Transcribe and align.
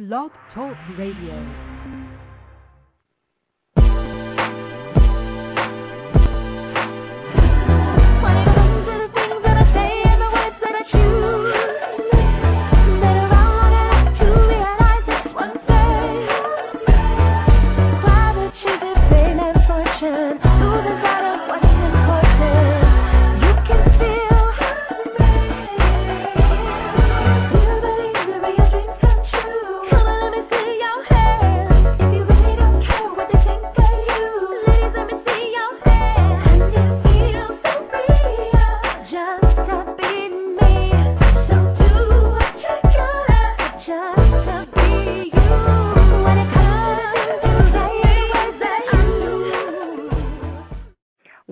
Blog 0.00 0.30
Talk 0.54 0.78
Radio. 0.96 1.69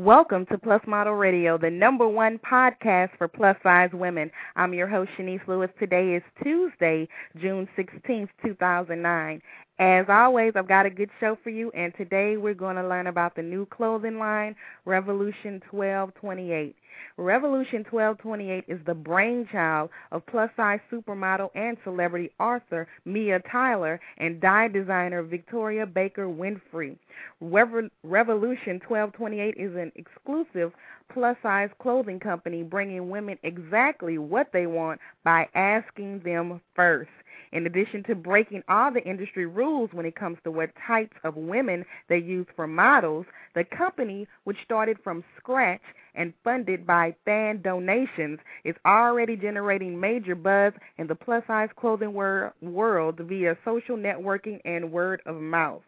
Welcome 0.09 0.47
to 0.47 0.57
Plus 0.57 0.81
Model 0.87 1.17
Radio, 1.17 1.59
the 1.59 1.69
number 1.69 2.09
one 2.09 2.39
podcast 2.39 3.11
for 3.19 3.29
plus 3.29 3.59
size 3.63 3.91
women. 3.93 4.31
I'm 4.57 4.73
your 4.73 4.89
host, 4.89 5.11
Shanice 5.19 5.47
Lewis. 5.47 5.69
Today 5.79 6.15
is 6.15 6.23
Tuesday, 6.43 7.07
June 7.37 7.69
16th, 7.77 8.31
2009. 8.43 9.43
As 9.81 10.07
always, 10.09 10.55
I've 10.57 10.67
got 10.67 10.87
a 10.87 10.91
good 10.91 11.11
show 11.21 11.39
for 11.45 11.51
you, 11.51 11.71
and 11.71 11.95
today 11.95 12.37
we're 12.37 12.53
going 12.53 12.75
to 12.75 12.89
learn 12.89 13.07
about 13.07 13.37
the 13.37 13.43
new 13.43 13.65
clothing 13.67 14.19
line, 14.19 14.57
Revolution 14.85 15.63
1228. 15.71 16.75
Revolution 17.17 17.85
1228 17.89 18.65
is 18.67 18.81
the 18.87 18.95
brainchild 18.95 19.91
of 20.11 20.27
plus 20.27 20.51
size 20.57 20.81
supermodel 20.91 21.51
and 21.55 21.77
celebrity 21.85 22.31
author 22.41 22.89
Mia 23.05 23.41
Tyler 23.53 24.01
and 24.17 24.41
dye 24.41 24.67
designer 24.67 25.23
Victoria 25.23 25.87
Baker 25.87 26.27
Winfrey. 26.27 26.97
Revolution 27.41 28.81
1228 28.89 29.55
is 29.57 29.77
an 29.77 29.93
exclusive 29.95 30.73
plus 31.13 31.37
size 31.41 31.71
clothing 31.81 32.19
company 32.19 32.65
bringing 32.65 33.11
women 33.11 33.39
exactly 33.45 34.19
what 34.19 34.49
they 34.53 34.67
want 34.67 35.01
by 35.23 35.49
asking 35.55 36.21
them 36.25 36.61
first. 36.75 37.11
In 37.53 37.67
addition 37.67 38.03
to 38.05 38.15
breaking 38.15 38.63
all 38.69 38.93
the 38.93 39.03
industry 39.05 39.47
rules 39.47 39.91
when 39.93 40.07
it 40.07 40.15
comes 40.15 40.39
to 40.45 40.51
what 40.51 40.71
types 40.87 41.17
of 41.25 41.37
women 41.37 41.85
they 42.09 42.19
use 42.19 42.47
for 42.55 42.67
models, 42.67 43.27
the 43.55 43.65
company, 43.65 44.27
which 44.45 44.63
started 44.65 44.99
from 45.03 45.25
scratch 45.39 45.81
and 46.15 46.35
funded 46.45 46.87
by 46.87 47.15
fan 47.25 47.63
donations, 47.63 48.39
is 48.65 48.75
already 48.85 49.37
generating 49.37 49.99
major 49.99 50.35
buzz 50.35 50.73
in 50.99 51.07
the 51.07 51.15
plus 51.15 51.43
size 51.47 51.71
clothing 51.77 52.13
wor- 52.13 52.53
world 52.61 53.19
via 53.21 53.57
social 53.65 53.97
networking 53.97 54.61
and 54.65 54.93
word 54.93 55.23
of 55.27 55.37
mouth. 55.37 55.83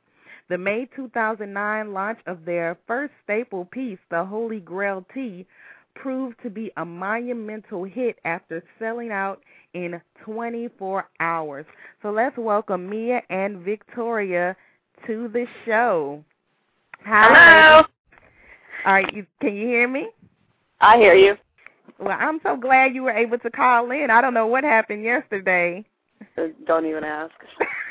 The 0.49 0.59
May 0.59 0.89
2009 0.97 1.93
launch 1.93 2.19
of 2.27 2.45
their 2.45 2.77
first 2.87 3.13
staple 3.23 3.67
piece, 3.67 3.99
the 4.11 4.25
Holy 4.25 4.61
Grail 4.61 5.05
Tee, 5.15 5.47
proved 5.95 6.41
to 6.43 6.51
be 6.51 6.73
a 6.77 6.85
monumental 6.85 7.85
hit 7.85 8.19
after 8.25 8.63
selling 8.79 9.11
out 9.11 9.43
in 9.75 10.01
24 10.25 11.09
hours. 11.21 11.67
So 12.03 12.11
let's 12.11 12.37
welcome 12.37 12.89
Mia 12.89 13.23
and 13.31 13.59
Victoria 13.59 14.57
to 15.07 15.29
the 15.33 15.47
show. 15.65 16.25
Hi. 17.05 17.29
Hello. 17.29 17.85
All 18.87 18.93
right, 18.95 19.15
you, 19.15 19.27
can 19.41 19.55
you 19.55 19.67
hear 19.67 19.89
me? 19.89 20.09
I 20.81 20.97
hear 20.97 21.15
you. 21.15 21.37
Well, 21.99 22.17
I'm 22.19 22.41
so 22.43 22.57
glad 22.57 22.95
you 22.95 23.03
were 23.03 23.11
able 23.13 23.39
to 23.39 23.51
call 23.51 23.91
in. 23.91 24.11
I 24.11 24.21
don't 24.23 24.35
know 24.35 24.47
what 24.47 24.65
happened 24.65 25.05
yesterday. 25.05 25.85
Uh, 26.39 26.49
don't 26.67 26.87
even 26.87 27.05
ask. 27.05 27.35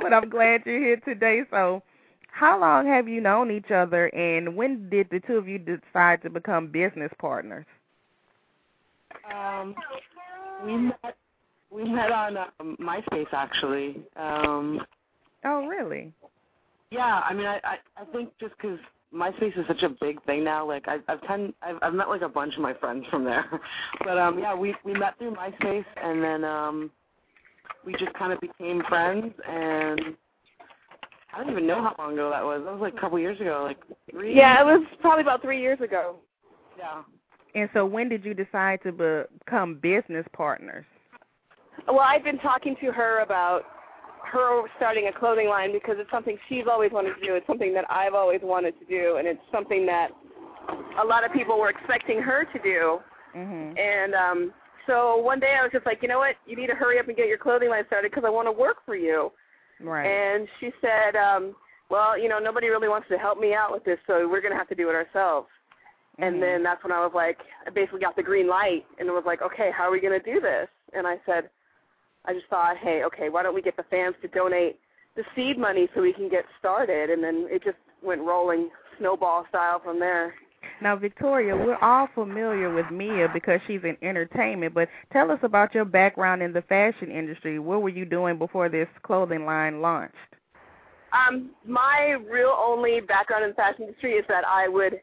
but 0.00 0.12
I'm 0.12 0.28
glad 0.28 0.62
you're 0.66 0.80
here 0.80 1.00
today. 1.04 1.42
So, 1.50 1.82
how 2.32 2.60
long 2.60 2.86
have 2.86 3.06
you 3.06 3.20
known 3.20 3.52
each 3.52 3.70
other, 3.70 4.06
and 4.08 4.56
when 4.56 4.88
did 4.90 5.08
the 5.10 5.20
two 5.20 5.36
of 5.36 5.46
you 5.46 5.58
decide 5.58 6.22
to 6.22 6.30
become 6.30 6.66
business 6.66 7.12
partners? 7.20 7.66
Um, 9.32 9.74
we 10.64 10.76
met 10.76 11.16
we 11.70 11.84
met 11.84 12.12
on 12.12 12.36
um, 12.36 12.76
MySpace 12.80 13.32
actually. 13.32 14.02
Um, 14.16 14.80
oh, 15.44 15.66
really? 15.66 16.12
Yeah, 16.90 17.20
I 17.28 17.34
mean, 17.34 17.46
I 17.46 17.60
I, 17.64 17.78
I 17.96 18.04
think 18.12 18.30
just 18.38 18.54
because 18.56 18.78
MySpace 19.14 19.58
is 19.58 19.66
such 19.66 19.82
a 19.82 19.88
big 19.88 20.22
thing 20.24 20.44
now. 20.44 20.66
Like 20.66 20.86
I, 20.88 20.98
I've 21.08 21.22
ten, 21.22 21.52
I've, 21.62 21.76
I've 21.82 21.94
met 21.94 22.08
like 22.08 22.22
a 22.22 22.28
bunch 22.28 22.54
of 22.54 22.60
my 22.60 22.74
friends 22.74 23.06
from 23.10 23.24
there. 23.24 23.44
but 24.04 24.18
um, 24.18 24.38
yeah, 24.38 24.54
we 24.54 24.74
we 24.84 24.92
met 24.92 25.16
through 25.18 25.34
MySpace, 25.34 25.84
and 26.02 26.22
then 26.22 26.44
um, 26.44 26.90
we 27.84 27.92
just 27.94 28.12
kind 28.14 28.32
of 28.32 28.40
became 28.40 28.82
friends. 28.88 29.32
And 29.48 30.00
I 31.32 31.38
don't 31.38 31.50
even 31.50 31.66
know 31.66 31.82
how 31.82 31.94
long 31.98 32.14
ago 32.14 32.30
that 32.30 32.44
was. 32.44 32.62
That 32.64 32.72
was 32.72 32.80
like 32.80 32.94
a 32.94 33.00
couple 33.00 33.18
years 33.18 33.40
ago, 33.40 33.64
like 33.66 33.78
three. 34.10 34.36
Yeah, 34.36 34.60
it 34.60 34.64
was 34.64 34.84
probably 35.00 35.22
about 35.22 35.42
three 35.42 35.60
years 35.60 35.80
ago. 35.80 36.16
Yeah. 36.78 37.02
And 37.54 37.68
so, 37.72 37.86
when 37.86 38.08
did 38.08 38.24
you 38.24 38.34
decide 38.34 38.80
to 38.82 39.26
become 39.44 39.76
business 39.76 40.26
partners? 40.32 40.84
Well, 41.86 42.00
I've 42.00 42.24
been 42.24 42.38
talking 42.38 42.76
to 42.80 42.92
her 42.92 43.20
about 43.20 43.62
her 44.30 44.62
starting 44.76 45.08
a 45.08 45.18
clothing 45.18 45.48
line 45.48 45.72
because 45.72 45.96
it's 45.98 46.10
something 46.10 46.36
she's 46.48 46.64
always 46.70 46.90
wanted 46.92 47.14
to 47.14 47.26
do. 47.26 47.34
It's 47.34 47.46
something 47.46 47.72
that 47.74 47.84
I've 47.90 48.14
always 48.14 48.40
wanted 48.42 48.74
to 48.80 48.84
do, 48.86 49.16
and 49.16 49.28
it's 49.28 49.40
something 49.52 49.86
that 49.86 50.10
a 51.02 51.04
lot 51.04 51.24
of 51.24 51.32
people 51.32 51.58
were 51.58 51.70
expecting 51.70 52.20
her 52.20 52.44
to 52.44 52.58
do. 52.60 52.98
Mm-hmm. 53.36 53.78
And 53.78 54.14
um, 54.14 54.52
so 54.86 55.16
one 55.18 55.40
day 55.40 55.56
I 55.58 55.62
was 55.62 55.72
just 55.72 55.86
like, 55.86 55.98
you 56.02 56.08
know 56.08 56.18
what? 56.18 56.36
You 56.46 56.56
need 56.56 56.68
to 56.68 56.74
hurry 56.74 56.98
up 56.98 57.08
and 57.08 57.16
get 57.16 57.28
your 57.28 57.38
clothing 57.38 57.70
line 57.70 57.84
started 57.86 58.10
because 58.10 58.24
I 58.26 58.30
want 58.30 58.48
to 58.48 58.52
work 58.52 58.78
for 58.84 58.96
you. 58.96 59.32
Right. 59.80 60.06
And 60.06 60.48
she 60.60 60.70
said, 60.80 61.16
um, 61.16 61.54
well, 61.90 62.18
you 62.18 62.28
know, 62.28 62.38
nobody 62.38 62.68
really 62.68 62.88
wants 62.88 63.08
to 63.08 63.18
help 63.18 63.38
me 63.38 63.54
out 63.54 63.72
with 63.72 63.84
this, 63.84 63.98
so 64.06 64.28
we're 64.28 64.40
going 64.40 64.52
to 64.52 64.58
have 64.58 64.68
to 64.68 64.74
do 64.74 64.88
it 64.88 64.94
ourselves. 64.94 65.48
Mm-hmm. 66.14 66.22
And 66.22 66.42
then 66.42 66.62
that's 66.62 66.82
when 66.84 66.92
I 66.92 67.00
was 67.00 67.12
like, 67.14 67.38
I 67.66 67.70
basically 67.70 68.00
got 68.00 68.16
the 68.16 68.22
green 68.22 68.48
light 68.48 68.84
and 68.98 69.08
it 69.08 69.12
was 69.12 69.24
like, 69.26 69.42
okay, 69.42 69.70
how 69.76 69.84
are 69.84 69.90
we 69.90 70.00
going 70.00 70.18
to 70.18 70.32
do 70.32 70.40
this? 70.40 70.68
And 70.92 71.06
I 71.06 71.16
said, 71.26 71.50
I 72.24 72.32
just 72.32 72.46
thought, 72.46 72.76
hey, 72.76 73.02
okay, 73.04 73.28
why 73.28 73.42
don't 73.42 73.54
we 73.54 73.62
get 73.62 73.76
the 73.76 73.84
fans 73.90 74.14
to 74.22 74.28
donate 74.28 74.78
the 75.16 75.24
seed 75.36 75.58
money 75.58 75.88
so 75.94 76.02
we 76.02 76.12
can 76.12 76.28
get 76.28 76.44
started? 76.58 77.10
And 77.10 77.22
then 77.22 77.46
it 77.50 77.62
just 77.64 77.76
went 78.02 78.22
rolling 78.22 78.70
snowball 78.98 79.46
style 79.48 79.80
from 79.82 79.98
there. 79.98 80.34
Now, 80.80 80.96
Victoria, 80.96 81.56
we're 81.56 81.76
all 81.76 82.08
familiar 82.14 82.72
with 82.72 82.86
Mia 82.90 83.28
because 83.32 83.60
she's 83.66 83.82
in 83.84 83.96
entertainment, 84.02 84.74
but 84.74 84.88
tell 85.12 85.30
us 85.30 85.38
about 85.42 85.74
your 85.74 85.84
background 85.84 86.42
in 86.42 86.52
the 86.52 86.62
fashion 86.62 87.10
industry. 87.10 87.58
What 87.58 87.82
were 87.82 87.90
you 87.90 88.04
doing 88.04 88.38
before 88.38 88.68
this 88.68 88.88
clothing 89.02 89.44
line 89.44 89.82
launched? 89.82 90.14
Um, 91.12 91.50
my 91.64 92.16
real 92.30 92.56
only 92.58 93.00
background 93.00 93.44
in 93.44 93.50
the 93.50 93.54
fashion 93.54 93.84
industry 93.84 94.14
is 94.14 94.24
that 94.28 94.44
I 94.46 94.68
would 94.68 95.00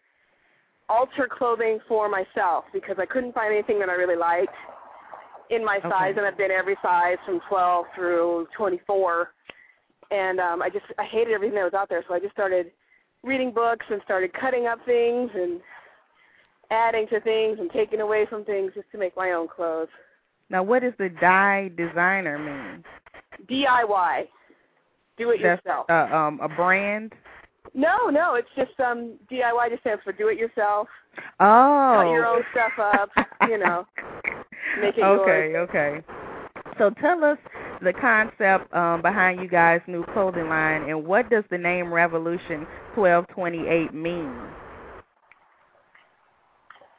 alter 0.91 1.27
clothing 1.27 1.79
for 1.87 2.09
myself 2.09 2.65
because 2.73 2.97
I 2.99 3.05
couldn't 3.05 3.33
find 3.33 3.53
anything 3.53 3.79
that 3.79 3.87
I 3.89 3.93
really 3.93 4.17
liked 4.17 4.53
in 5.49 5.63
my 5.63 5.77
Okay. 5.77 5.89
size, 5.89 6.13
and 6.17 6.25
I've 6.25 6.37
been 6.37 6.51
every 6.51 6.75
size 6.81 7.17
from 7.25 7.39
12 7.47 7.85
through 7.95 8.47
24. 8.57 9.31
And 10.11 10.39
um, 10.41 10.61
I 10.61 10.69
just 10.69 10.85
I 10.99 11.05
hated 11.05 11.33
everything 11.33 11.55
that 11.55 11.63
was 11.63 11.73
out 11.73 11.87
there, 11.87 12.03
so 12.07 12.13
I 12.13 12.19
just 12.19 12.33
started 12.33 12.71
reading 13.23 13.51
books 13.53 13.85
and 13.89 14.01
started 14.03 14.33
cutting 14.33 14.67
up 14.67 14.79
things 14.85 15.29
and 15.33 15.61
adding 16.71 17.07
to 17.07 17.21
things 17.21 17.59
and 17.59 17.69
taking 17.71 18.01
away 18.01 18.25
from 18.29 18.43
things 18.43 18.71
just 18.75 18.91
to 18.91 18.97
make 18.97 19.15
my 19.15 19.31
own 19.31 19.47
clothes. 19.47 19.87
Now, 20.49 20.63
what 20.63 20.81
does 20.81 20.93
the 20.97 21.09
dye 21.09 21.71
designer 21.77 22.37
mean? 22.37 22.83
DIY, 23.49 24.27
do 25.17 25.29
it 25.29 25.41
That's 25.41 25.63
yourself. 25.65 25.89
uh, 25.89 26.13
um, 26.13 26.39
a 26.41 26.49
brand. 26.49 27.13
No, 27.73 28.09
no, 28.09 28.35
it's 28.35 28.49
just 28.55 28.79
um 28.79 29.13
DIY 29.31 29.69
just 29.69 29.81
stands 29.81 30.03
for 30.03 30.11
do 30.11 30.27
it 30.27 30.37
yourself. 30.37 30.87
Oh. 31.39 31.93
Cut 31.97 32.11
your 32.11 32.25
own 32.25 32.41
stuff 32.51 32.71
up, 32.79 33.09
you 33.47 33.57
know. 33.57 33.85
Make 34.79 34.97
it 34.97 35.03
okay, 35.03 35.51
yours. 35.51 35.69
okay. 35.69 36.01
So 36.77 36.89
tell 37.01 37.23
us 37.23 37.37
the 37.81 37.93
concept 37.93 38.73
um, 38.73 39.01
behind 39.01 39.39
you 39.41 39.47
guys' 39.47 39.81
new 39.87 40.03
clothing 40.13 40.47
line, 40.47 40.89
and 40.89 41.05
what 41.05 41.29
does 41.29 41.43
the 41.49 41.57
name 41.57 41.93
Revolution 41.93 42.65
1228 42.95 43.93
mean? 43.93 44.31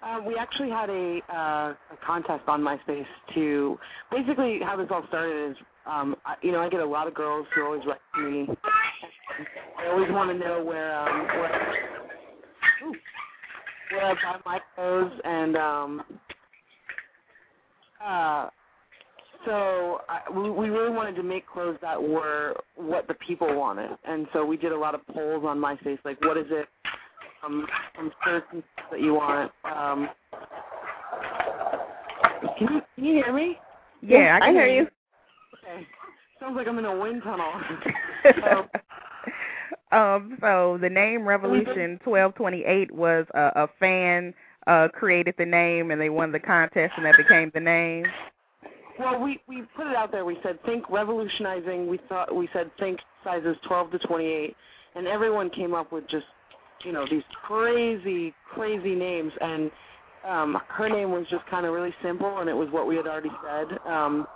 Uh, 0.02 0.20
we 0.26 0.36
actually 0.36 0.68
had 0.68 0.90
a, 0.90 1.20
uh, 1.32 1.74
a 1.92 1.96
contest 2.04 2.42
on 2.48 2.60
MySpace 2.60 3.06
to 3.34 3.78
basically 4.10 4.58
how 4.60 4.76
this 4.76 4.88
all 4.90 5.04
started 5.08 5.52
is, 5.52 5.56
um, 5.86 6.16
I, 6.24 6.34
you 6.42 6.50
know, 6.50 6.60
I 6.60 6.68
get 6.68 6.80
a 6.80 6.84
lot 6.84 7.06
of 7.06 7.14
girls 7.14 7.46
who 7.54 7.64
always 7.64 7.82
write 7.86 8.00
to 8.16 8.20
me. 8.22 8.48
I 9.78 9.88
always 9.88 10.10
want 10.10 10.30
to 10.30 10.38
know 10.38 10.64
where 10.64 10.98
um, 10.98 11.26
where, 11.26 11.74
ooh, 12.84 12.94
where 13.92 14.06
I 14.06 14.14
buy 14.14 14.40
my 14.44 14.60
clothes 14.74 15.12
and 15.24 15.56
um, 15.56 16.02
uh, 18.04 18.48
so 19.46 20.00
I, 20.08 20.30
we, 20.30 20.50
we 20.50 20.68
really 20.68 20.94
wanted 20.94 21.14
to 21.16 21.22
make 21.22 21.46
clothes 21.48 21.78
that 21.80 22.00
were 22.00 22.54
what 22.76 23.06
the 23.08 23.14
people 23.14 23.54
wanted, 23.56 23.90
and 24.04 24.26
so 24.32 24.44
we 24.44 24.56
did 24.56 24.72
a 24.72 24.78
lot 24.78 24.94
of 24.94 25.06
polls 25.08 25.44
on 25.46 25.58
MySpace, 25.58 25.98
like 26.04 26.20
what 26.24 26.36
is 26.36 26.46
it 26.50 26.68
um, 27.44 27.66
from 27.94 28.10
shirts 28.24 28.46
and 28.52 28.62
that 28.90 29.00
you 29.00 29.14
want. 29.14 29.52
Um, 29.64 30.08
can 32.58 32.74
you 32.74 32.82
can 32.94 33.04
you 33.04 33.14
hear 33.24 33.32
me? 33.32 33.58
Yeah, 34.00 34.38
I, 34.40 34.48
I 34.48 34.52
hear 34.52 34.66
you. 34.66 34.82
Okay. 34.82 35.86
Sounds 36.40 36.56
like 36.56 36.66
I'm 36.66 36.78
in 36.78 36.84
a 36.84 36.96
wind 36.96 37.22
tunnel. 37.22 37.52
um, 39.92 40.36
so 40.40 40.78
the 40.80 40.90
name 40.90 41.26
Revolution 41.26 42.00
twelve 42.02 42.34
twenty 42.34 42.64
eight 42.64 42.90
was 42.90 43.26
a, 43.34 43.52
a 43.56 43.68
fan 43.78 44.34
uh 44.66 44.88
created 44.92 45.34
the 45.38 45.46
name 45.46 45.90
and 45.90 46.00
they 46.00 46.08
won 46.08 46.30
the 46.32 46.38
contest 46.38 46.92
and 46.96 47.06
that 47.06 47.16
became 47.16 47.50
the 47.54 47.60
name. 47.60 48.06
Well, 48.98 49.20
we 49.20 49.40
we 49.48 49.62
put 49.76 49.86
it 49.86 49.96
out 49.96 50.12
there. 50.12 50.24
We 50.24 50.38
said 50.42 50.62
think 50.64 50.88
revolutionizing. 50.90 51.88
We 51.88 51.98
thought 52.08 52.34
we 52.34 52.48
said 52.52 52.70
think 52.78 53.00
sizes 53.24 53.56
12 53.66 53.92
to 53.92 53.98
28, 54.00 54.56
and 54.94 55.06
everyone 55.06 55.50
came 55.50 55.74
up 55.74 55.92
with 55.92 56.08
just 56.08 56.26
you 56.84 56.92
know 56.92 57.06
these 57.10 57.22
crazy 57.46 58.34
crazy 58.52 58.94
names. 58.94 59.32
And 59.40 59.70
um, 60.28 60.58
her 60.68 60.88
name 60.88 61.10
was 61.10 61.26
just 61.30 61.44
kind 61.46 61.66
of 61.66 61.72
really 61.72 61.94
simple, 62.02 62.38
and 62.38 62.48
it 62.48 62.56
was 62.56 62.68
what 62.70 62.86
we 62.86 62.96
had 62.96 63.06
already 63.06 63.30
said. 63.44 63.78
Um, 63.86 64.26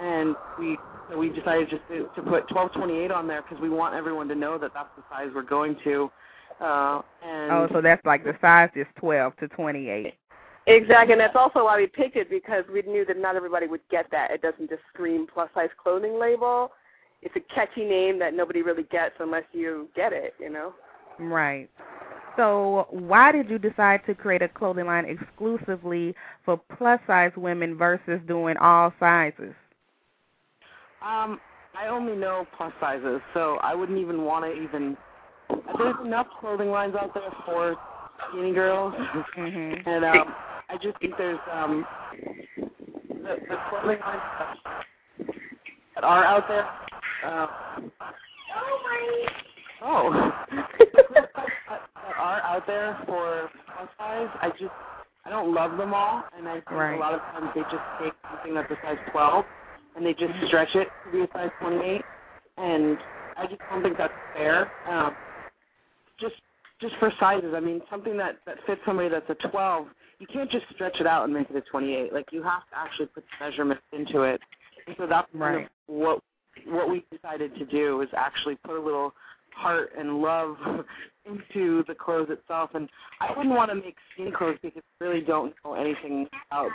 and 0.00 0.34
we 0.58 0.78
so 1.10 1.18
we 1.18 1.28
decided 1.28 1.68
just 1.68 1.82
to, 1.88 2.08
to 2.14 2.22
put 2.22 2.50
1228 2.50 3.10
on 3.10 3.26
there 3.26 3.42
because 3.42 3.60
we 3.60 3.68
want 3.68 3.94
everyone 3.94 4.28
to 4.28 4.34
know 4.34 4.58
that 4.58 4.72
that's 4.74 4.88
the 4.96 5.02
size 5.10 5.28
we're 5.34 5.42
going 5.42 5.76
to. 5.84 6.10
Uh, 6.60 7.02
and 7.24 7.50
Oh, 7.52 7.68
so 7.72 7.80
that's 7.80 8.04
like 8.04 8.24
the 8.24 8.36
size 8.40 8.70
is 8.76 8.86
twelve 8.96 9.36
to 9.36 9.48
twenty 9.48 9.88
eight. 9.88 10.14
Exactly, 10.66 11.12
and 11.12 11.20
that's 11.20 11.34
also 11.34 11.64
why 11.64 11.76
we 11.76 11.88
picked 11.88 12.16
it 12.16 12.30
because 12.30 12.64
we 12.72 12.82
knew 12.82 13.04
that 13.06 13.18
not 13.18 13.34
everybody 13.34 13.66
would 13.66 13.80
get 13.90 14.08
that. 14.12 14.30
It 14.30 14.42
doesn't 14.42 14.70
just 14.70 14.82
scream 14.92 15.26
plus 15.32 15.48
size 15.54 15.70
clothing 15.82 16.20
label. 16.20 16.70
It's 17.20 17.34
a 17.36 17.54
catchy 17.54 17.84
name 17.84 18.18
that 18.20 18.34
nobody 18.34 18.62
really 18.62 18.84
gets 18.84 19.14
unless 19.18 19.44
you 19.52 19.88
get 19.96 20.12
it, 20.12 20.34
you 20.38 20.50
know. 20.50 20.72
Right. 21.18 21.68
So 22.36 22.86
why 22.90 23.30
did 23.32 23.50
you 23.50 23.58
decide 23.58 24.00
to 24.06 24.14
create 24.14 24.40
a 24.42 24.48
clothing 24.48 24.86
line 24.86 25.04
exclusively 25.04 26.14
for 26.44 26.60
plus 26.78 26.98
size 27.06 27.32
women 27.36 27.76
versus 27.76 28.20
doing 28.26 28.56
all 28.56 28.92
sizes? 28.98 29.54
Um, 31.04 31.40
I 31.78 31.88
only 31.88 32.14
know 32.14 32.46
plus 32.56 32.72
sizes, 32.80 33.20
so 33.34 33.58
I 33.62 33.74
wouldn't 33.74 33.98
even 33.98 34.22
want 34.24 34.44
to 34.44 34.52
even. 34.52 34.96
There's 35.78 35.96
enough 36.04 36.26
clothing 36.40 36.70
lines 36.70 36.94
out 36.98 37.12
there 37.12 37.30
for 37.44 37.76
skinny 38.30 38.52
girls, 38.52 38.94
Mhm. 39.36 39.82
and 39.86 40.04
um, 40.04 40.34
I 40.68 40.76
just 40.80 40.98
think 41.00 41.16
there's 41.18 41.38
um, 41.50 41.86
the, 43.08 43.36
the 43.48 43.56
clothing 43.68 44.00
lines 44.00 44.22
that, 44.38 44.56
that 45.96 46.04
are 46.04 46.24
out 46.24 46.48
there. 46.48 46.68
Uh, 47.24 47.46
oh, 49.82 50.32
the 50.50 50.62
clothing 50.76 51.26
lines 51.34 51.50
that, 51.68 51.80
that 51.94 52.16
are 52.18 52.40
out 52.62 52.66
there 52.66 52.98
for 53.06 53.50
plus 53.76 53.88
size. 53.98 54.28
I 54.40 54.50
just 54.50 54.72
I 55.24 55.30
don't 55.30 55.54
love 55.54 55.76
them 55.76 55.94
all, 55.94 56.24
and 56.36 56.48
I 56.48 56.54
think 56.54 56.70
Right. 56.70 56.96
a 56.96 56.98
lot 56.98 57.14
of 57.14 57.20
times 57.20 57.50
they 57.54 57.62
just 57.62 57.82
take 58.00 58.12
something 58.28 58.54
that's 58.54 58.70
a 58.70 58.76
size 58.82 58.98
12 59.12 59.44
and 59.94 60.04
they 60.04 60.14
just 60.14 60.32
stretch 60.46 60.74
it 60.74 60.88
to 61.04 61.12
be 61.12 61.20
a 61.20 61.28
size 61.32 61.50
28, 61.60 62.02
and 62.56 62.98
I 63.36 63.46
just 63.46 63.60
don't 63.70 63.82
think 63.82 63.96
that's 63.98 64.12
fair. 64.34 64.70
Um, 64.88 65.14
just 66.18 66.34
just 66.80 66.96
for 66.96 67.12
sizes, 67.20 67.54
I 67.54 67.60
mean, 67.60 67.80
something 67.90 68.16
that 68.16 68.38
that 68.46 68.56
fits 68.66 68.80
somebody 68.84 69.08
that's 69.08 69.28
a 69.30 69.34
12, 69.48 69.86
you 70.18 70.26
can't 70.26 70.50
just 70.50 70.64
stretch 70.74 71.00
it 71.00 71.06
out 71.06 71.24
and 71.24 71.32
make 71.32 71.48
it 71.50 71.56
a 71.56 71.60
28. 71.60 72.12
Like 72.12 72.32
you 72.32 72.42
have 72.42 72.62
to 72.70 72.78
actually 72.78 73.06
put 73.06 73.24
the 73.24 73.44
measurements 73.44 73.82
into 73.92 74.22
it, 74.22 74.40
and 74.86 74.96
so 74.98 75.06
that's 75.06 75.28
kind 75.38 75.56
of 75.56 75.62
what 75.86 76.20
what 76.66 76.90
we 76.90 77.04
decided 77.10 77.54
to 77.56 77.64
do 77.64 78.00
is 78.02 78.08
actually 78.16 78.56
put 78.56 78.76
a 78.76 78.80
little 78.80 79.14
heart 79.54 79.92
and 79.96 80.20
love 80.20 80.56
into 81.26 81.84
the 81.86 81.94
clothes 81.94 82.28
itself. 82.30 82.70
And 82.74 82.88
I 83.20 83.32
wouldn't 83.36 83.54
want 83.54 83.70
to 83.70 83.76
make 83.76 83.96
skinny 84.14 84.30
clothes 84.30 84.58
because 84.62 84.82
I 85.00 85.04
really 85.04 85.20
don't 85.20 85.54
know 85.64 85.74
anything 85.74 86.28
about 86.50 86.70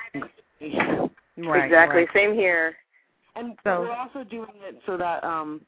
skinny. 0.58 0.78
Right. 1.38 1.66
exactly. 1.66 2.00
right. 2.00 2.08
Same 2.14 2.34
here. 2.34 2.76
And 3.36 3.56
So- 3.64 3.82
we're 3.82 3.92
also 3.96 4.24
doing 4.24 4.50
it 4.68 4.82
so 4.86 4.98
that 4.98 5.24
um, 5.24 5.62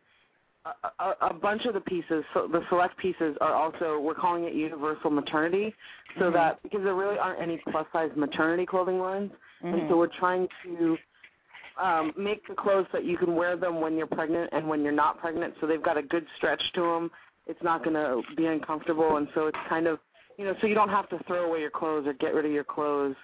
a, 0.65 1.03
a, 1.03 1.15
a 1.29 1.33
bunch 1.33 1.65
of 1.65 1.73
the 1.73 1.79
pieces, 1.81 2.23
so 2.33 2.47
the 2.47 2.61
select 2.69 2.97
pieces, 2.97 3.37
are 3.39 3.53
also 3.53 3.99
we're 3.99 4.15
calling 4.15 4.43
it 4.45 4.53
universal 4.53 5.09
maternity, 5.09 5.73
so 6.17 6.25
Mhm. 6.25 6.33
that 6.33 6.63
because 6.63 6.83
there 6.83 6.95
really 6.95 7.17
aren't 7.17 7.39
any 7.41 7.61
plus 7.71 7.85
size 7.93 8.11
maternity 8.15 8.65
clothing 8.65 8.99
lines, 8.99 9.31
and 9.61 9.75
Mhm. 9.83 9.89
so 9.89 9.97
we're 9.97 10.07
trying 10.07 10.47
to 10.63 10.97
um, 11.77 12.11
make 12.17 12.45
the 12.47 12.53
clothes 12.55 12.87
that 12.91 13.05
you 13.05 13.15
can 13.17 13.35
wear 13.35 13.55
them 13.55 13.79
when 13.79 13.95
you're 13.95 14.05
pregnant 14.05 14.49
and 14.51 14.67
when 14.67 14.81
you're 14.83 14.91
not 14.91 15.17
pregnant. 15.17 15.53
So 15.61 15.65
they've 15.67 15.81
got 15.81 15.95
a 15.95 16.01
good 16.01 16.27
stretch 16.35 16.61
to 16.73 16.81
them. 16.81 17.11
It's 17.49 17.63
not 17.63 17.83
going 17.83 17.95
to 17.95 18.21
be 18.37 18.45
uncomfortable, 18.45 19.17
and 19.17 19.27
so 19.33 19.47
it's 19.47 19.57
kind 19.67 19.87
of 19.87 19.97
you 20.37 20.45
know 20.45 20.53
so 20.61 20.67
you 20.67 20.75
don't 20.75 20.89
have 20.89 21.09
to 21.09 21.19
throw 21.25 21.49
away 21.49 21.61
your 21.61 21.71
clothes 21.71 22.05
or 22.05 22.13
get 22.13 22.35
rid 22.35 22.45
of 22.45 22.51
your 22.51 22.63
clothes. 22.63 23.15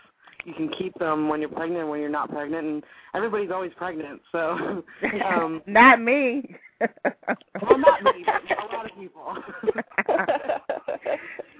You 0.46 0.54
can 0.54 0.68
keep 0.70 0.94
them 0.96 1.30
when 1.30 1.42
you're 1.42 1.50
pregnant 1.50 1.82
and 1.82 1.90
when 1.90 2.00
you're 2.00 2.10
not 2.10 2.32
pregnant, 2.32 2.66
and 2.66 2.84
everybody's 3.14 3.52
always 3.52 3.72
pregnant. 3.78 4.20
So 4.32 4.84
um, 5.26 5.62
Not 5.68 6.02
me. 6.02 6.56
well, 6.82 7.78
not 7.78 8.04
me, 8.04 8.26
but 8.26 8.42
a 8.52 8.76
lot 8.76 8.86
of 8.86 8.98
people. 8.98 9.38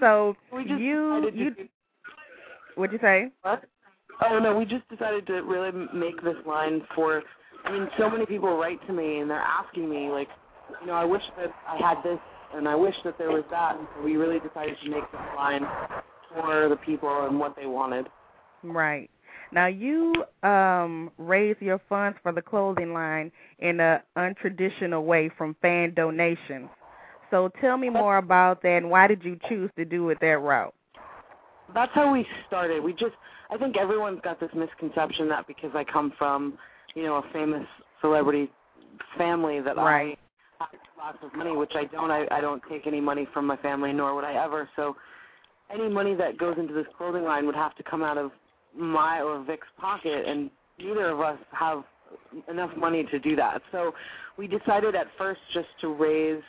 so 0.00 0.36
we 0.52 0.64
just 0.64 0.80
you 0.80 1.30
you 1.32 1.50
do- 1.50 1.68
what'd 2.74 2.92
you 2.92 2.98
say? 3.00 3.30
What? 3.42 3.64
Oh 4.28 4.40
no, 4.40 4.56
we 4.56 4.64
just 4.64 4.88
decided 4.88 5.26
to 5.28 5.40
really 5.42 5.70
make 5.94 6.20
this 6.24 6.36
line 6.44 6.82
for. 6.96 7.22
I 7.64 7.72
mean, 7.72 7.88
so 7.96 8.10
many 8.10 8.26
people 8.26 8.56
write 8.56 8.84
to 8.88 8.92
me 8.92 9.20
and 9.20 9.30
they're 9.30 9.38
asking 9.38 9.88
me 9.88 10.08
like, 10.08 10.28
you 10.80 10.88
know, 10.88 10.92
I 10.92 11.04
wish 11.04 11.22
that 11.36 11.52
I 11.66 11.76
had 11.78 12.02
this 12.04 12.18
and 12.56 12.68
I 12.68 12.74
wish 12.74 12.94
that 13.04 13.18
there 13.18 13.30
was 13.30 13.44
that. 13.50 13.78
And 13.78 13.86
so 13.94 14.04
we 14.04 14.16
really 14.16 14.40
decided 14.40 14.76
to 14.82 14.90
make 14.90 15.10
this 15.12 15.20
line 15.36 15.66
for 16.34 16.68
the 16.68 16.76
people 16.76 17.26
and 17.26 17.38
what 17.38 17.54
they 17.56 17.66
wanted. 17.66 18.06
Right. 18.62 19.10
Now 19.52 19.66
you 19.66 20.24
um 20.42 21.10
raise 21.18 21.56
your 21.60 21.80
funds 21.88 22.18
for 22.22 22.32
the 22.32 22.42
clothing 22.42 22.92
line 22.92 23.30
in 23.58 23.80
a 23.80 24.02
untraditional 24.16 25.04
way 25.04 25.30
from 25.36 25.54
fan 25.62 25.94
donations. 25.94 26.68
So 27.30 27.50
tell 27.60 27.76
me 27.76 27.90
more 27.90 28.18
about 28.18 28.62
that 28.62 28.78
and 28.78 28.90
why 28.90 29.06
did 29.06 29.24
you 29.24 29.38
choose 29.48 29.70
to 29.76 29.84
do 29.84 30.10
it 30.10 30.18
that 30.20 30.38
route? 30.38 30.74
That's 31.74 31.92
how 31.94 32.12
we 32.12 32.26
started. 32.46 32.82
We 32.82 32.92
just, 32.92 33.14
I 33.50 33.56
think 33.56 33.76
everyone's 33.76 34.20
got 34.22 34.38
this 34.38 34.50
misconception 34.54 35.28
that 35.28 35.46
because 35.46 35.70
I 35.74 35.84
come 35.84 36.12
from, 36.16 36.56
you 36.94 37.02
know, 37.02 37.16
a 37.16 37.32
famous 37.32 37.66
celebrity 38.00 38.50
family 39.18 39.60
that 39.60 39.78
I. 39.78 39.84
Right. 39.84 40.18
Lots 40.98 41.18
of 41.22 41.34
money, 41.34 41.54
which 41.54 41.72
I 41.74 41.84
don't. 41.84 42.10
I, 42.10 42.26
I 42.30 42.40
don't 42.40 42.62
take 42.68 42.86
any 42.86 43.00
money 43.00 43.28
from 43.32 43.46
my 43.46 43.56
family, 43.58 43.92
nor 43.92 44.14
would 44.14 44.24
I 44.24 44.42
ever. 44.42 44.68
So 44.74 44.96
any 45.72 45.88
money 45.88 46.14
that 46.14 46.38
goes 46.38 46.56
into 46.58 46.74
this 46.74 46.86
clothing 46.96 47.24
line 47.24 47.46
would 47.46 47.54
have 47.54 47.74
to 47.76 47.82
come 47.82 48.02
out 48.02 48.18
of 48.18 48.30
my 48.76 49.20
or 49.20 49.42
Vic's 49.44 49.66
pocket, 49.78 50.24
and 50.26 50.50
neither 50.78 51.08
of 51.08 51.20
us 51.20 51.38
have 51.52 51.84
enough 52.48 52.70
money 52.76 53.04
to 53.10 53.18
do 53.18 53.36
that. 53.36 53.62
So 53.72 53.94
we 54.36 54.46
decided 54.46 54.94
at 54.94 55.06
first 55.18 55.40
just 55.52 55.68
to 55.80 55.88
raise, 55.88 56.42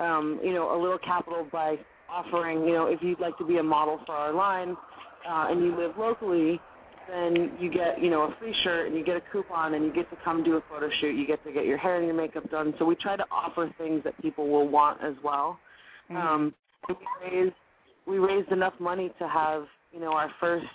um, 0.00 0.40
you 0.42 0.52
know, 0.52 0.76
a 0.76 0.78
little 0.80 0.98
capital 0.98 1.46
by 1.50 1.76
offering, 2.08 2.64
you 2.64 2.72
know, 2.72 2.86
if 2.86 3.02
you'd 3.02 3.20
like 3.20 3.36
to 3.38 3.44
be 3.44 3.58
a 3.58 3.62
model 3.62 4.00
for 4.06 4.12
our 4.12 4.32
line 4.32 4.76
uh, 5.28 5.46
and 5.50 5.62
you 5.64 5.76
live 5.76 5.92
locally, 5.98 6.60
then 7.08 7.52
you 7.58 7.70
get, 7.70 8.00
you 8.00 8.10
know, 8.10 8.22
a 8.22 8.34
free 8.38 8.54
shirt 8.62 8.86
and 8.86 8.96
you 8.96 9.04
get 9.04 9.16
a 9.16 9.22
coupon 9.32 9.74
and 9.74 9.84
you 9.84 9.92
get 9.92 10.08
to 10.10 10.16
come 10.24 10.42
do 10.42 10.56
a 10.56 10.62
photo 10.68 10.88
shoot. 11.00 11.14
You 11.14 11.26
get 11.26 11.44
to 11.44 11.52
get 11.52 11.66
your 11.66 11.78
hair 11.78 11.96
and 11.96 12.06
your 12.06 12.14
makeup 12.14 12.50
done. 12.50 12.74
So 12.78 12.84
we 12.84 12.94
try 12.94 13.16
to 13.16 13.24
offer 13.30 13.72
things 13.78 14.02
that 14.04 14.20
people 14.20 14.48
will 14.48 14.68
want 14.68 15.02
as 15.02 15.14
well. 15.22 15.58
Mhm. 16.10 16.16
Um, 16.16 16.54
we 16.88 16.96
raised 17.22 17.54
we 18.04 18.18
raised 18.18 18.50
enough 18.50 18.78
money 18.80 19.10
to 19.20 19.28
have, 19.28 19.68
you 19.92 20.00
know, 20.00 20.12
our 20.12 20.28
first 20.40 20.66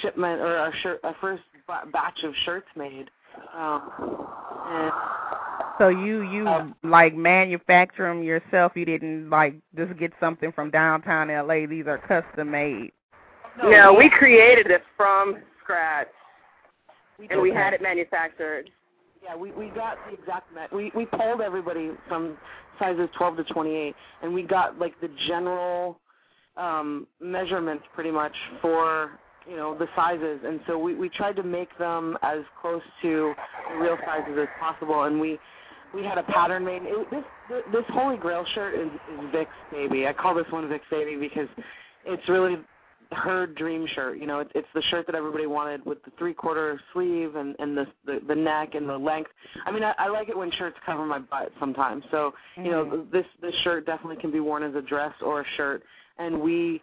shipment 0.00 0.40
or 0.40 0.56
our 0.56 0.72
shirt, 0.76 1.00
our 1.04 1.14
first 1.20 1.42
ba- 1.66 1.86
batch 1.92 2.22
of 2.24 2.34
shirts 2.36 2.68
made. 2.76 3.10
Um, 3.54 3.92
and 4.68 4.92
So 5.78 5.88
you 5.88 6.22
you 6.22 6.46
Um, 6.46 6.74
like 6.82 7.14
manufacture 7.14 8.06
them 8.06 8.22
yourself. 8.22 8.76
You 8.76 8.84
didn't 8.84 9.30
like 9.30 9.54
just 9.74 9.96
get 9.96 10.12
something 10.20 10.52
from 10.52 10.70
downtown 10.70 11.30
LA. 11.30 11.66
These 11.66 11.86
are 11.86 11.98
custom 11.98 12.50
made. 12.50 12.92
No, 13.62 13.92
we 13.92 14.08
created 14.08 14.70
it 14.70 14.84
from 14.96 15.36
scratch, 15.72 16.08
we 17.18 17.28
and 17.28 17.40
we 17.40 17.50
Okay. 17.50 17.58
had 17.58 17.72
it 17.74 17.82
manufactured. 17.82 18.70
Yeah, 19.22 19.36
we 19.36 19.52
we 19.52 19.68
got 19.68 19.98
the 20.06 20.14
exact 20.14 20.52
met. 20.52 20.72
We 20.72 20.90
we 20.94 21.06
polled 21.06 21.40
everybody 21.40 21.92
from 22.08 22.36
sizes 22.78 23.08
12 23.16 23.36
to 23.38 23.44
28, 23.44 23.94
and 24.22 24.34
we 24.34 24.42
got 24.42 24.78
like 24.78 25.00
the 25.00 25.08
general 25.28 25.98
um, 26.56 27.06
measurements 27.20 27.84
pretty 27.94 28.10
much 28.10 28.34
for 28.60 29.18
you 29.48 29.56
know 29.56 29.76
the 29.78 29.88
sizes, 29.94 30.40
and 30.44 30.60
so 30.66 30.78
we 30.78 30.94
we 30.94 31.08
tried 31.08 31.36
to 31.36 31.42
make 31.42 31.76
them 31.78 32.18
as 32.22 32.40
close 32.60 32.82
to 33.02 33.34
the 33.70 33.78
real 33.78 33.96
sizes 34.04 34.36
as 34.40 34.48
possible, 34.60 35.04
and 35.04 35.20
we 35.20 35.38
we 35.94 36.02
had 36.02 36.18
a 36.18 36.22
pattern 36.24 36.64
made. 36.64 36.82
It, 36.84 37.10
this 37.10 37.62
this 37.72 37.84
Holy 37.90 38.16
Grail 38.16 38.44
shirt 38.54 38.74
is, 38.74 38.88
is 38.88 39.30
Vic's 39.30 39.50
baby. 39.70 40.08
I 40.08 40.12
call 40.12 40.34
this 40.34 40.46
one 40.50 40.68
Vic's 40.68 40.86
baby 40.90 41.16
because 41.16 41.48
it's 42.04 42.28
really 42.28 42.56
her 43.12 43.46
dream 43.46 43.86
shirt. 43.94 44.18
You 44.18 44.26
know, 44.26 44.40
it's 44.40 44.50
it's 44.54 44.68
the 44.74 44.82
shirt 44.90 45.06
that 45.06 45.14
everybody 45.14 45.46
wanted 45.46 45.84
with 45.84 46.02
the 46.04 46.10
three 46.18 46.34
quarter 46.34 46.80
sleeve 46.92 47.36
and 47.36 47.54
and 47.58 47.76
the, 47.76 47.86
the 48.06 48.20
the 48.26 48.34
neck 48.34 48.74
and 48.74 48.88
the 48.88 48.96
length. 48.98 49.30
I 49.66 49.70
mean, 49.70 49.84
I, 49.84 49.94
I 49.98 50.08
like 50.08 50.28
it 50.28 50.36
when 50.36 50.50
shirts 50.52 50.76
cover 50.84 51.04
my 51.06 51.18
butt 51.18 51.52
sometimes. 51.60 52.04
So 52.10 52.32
you 52.56 52.70
know, 52.70 52.84
Mhm. 52.84 53.10
this 53.10 53.26
this 53.40 53.54
shirt 53.62 53.86
definitely 53.86 54.16
can 54.16 54.30
be 54.30 54.40
worn 54.40 54.62
as 54.62 54.74
a 54.74 54.82
dress 54.82 55.14
or 55.22 55.40
a 55.42 55.44
shirt. 55.56 55.82
And 56.18 56.40
we 56.40 56.80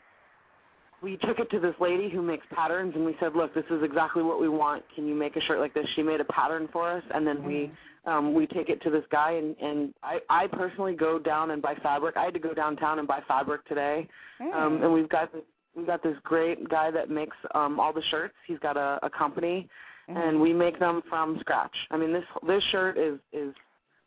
we 1.01 1.15
took 1.17 1.39
it 1.39 1.49
to 1.51 1.59
this 1.59 1.75
lady 1.79 2.09
who 2.09 2.21
makes 2.21 2.45
patterns 2.53 2.93
and 2.93 3.05
we 3.05 3.15
said, 3.21 3.33
look, 3.33 3.53
this 3.53 3.63
is 3.69 3.81
exactly 3.83 4.21
what 4.21 4.41
we 4.41 4.49
want. 4.49 4.83
Can 4.93 5.07
you 5.07 5.15
make 5.15 5.37
a 5.37 5.41
shirt 5.41 5.59
like 5.59 5.73
this? 5.73 5.87
She 5.95 6.03
made 6.03 6.19
a 6.19 6.25
pattern 6.25 6.67
for 6.73 6.89
us 6.91 7.03
and 7.13 7.25
then 7.25 7.43
we 7.43 7.71
um 8.05 8.33
we 8.33 8.47
take 8.47 8.69
it 8.69 8.81
to 8.83 8.89
this 8.89 9.03
guy 9.11 9.31
and 9.33 9.55
and 9.61 9.93
I 10.03 10.19
I 10.29 10.47
personally 10.47 10.95
go 10.95 11.17
down 11.19 11.51
and 11.51 11.61
buy 11.61 11.75
fabric. 11.75 12.17
I 12.17 12.23
had 12.25 12.33
to 12.33 12.39
go 12.39 12.53
downtown 12.53 12.99
and 12.99 13.07
buy 13.07 13.21
fabric 13.27 13.65
today. 13.67 14.07
Um 14.53 14.81
and 14.83 14.93
we've 14.93 15.09
got 15.09 15.31
this 15.31 15.43
we've 15.79 15.87
got 15.87 16.03
this 16.03 16.17
great 16.23 16.69
guy 16.69 16.91
that 16.91 17.09
makes 17.09 17.35
um 17.55 17.79
all 17.79 17.93
the 17.93 18.03
shirts. 18.09 18.35
He's 18.45 18.59
got 18.59 18.77
a, 18.77 18.99
a 19.03 19.09
company 19.09 19.67
and 20.07 20.39
we 20.39 20.53
make 20.53 20.79
them 20.79 21.01
from 21.09 21.37
scratch. 21.39 21.75
I 21.91 21.97
mean 21.97 22.13
this 22.13 22.23
this 22.47 22.63
shirt 22.71 22.97
is 22.97 23.19
is 23.33 23.53